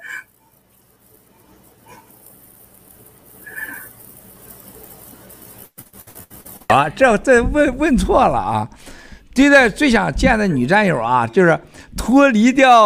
[6.76, 8.68] 啊，这这问问错了啊！
[9.34, 11.57] 对待最想见的女战友啊，就是
[11.95, 12.84] 脱离掉。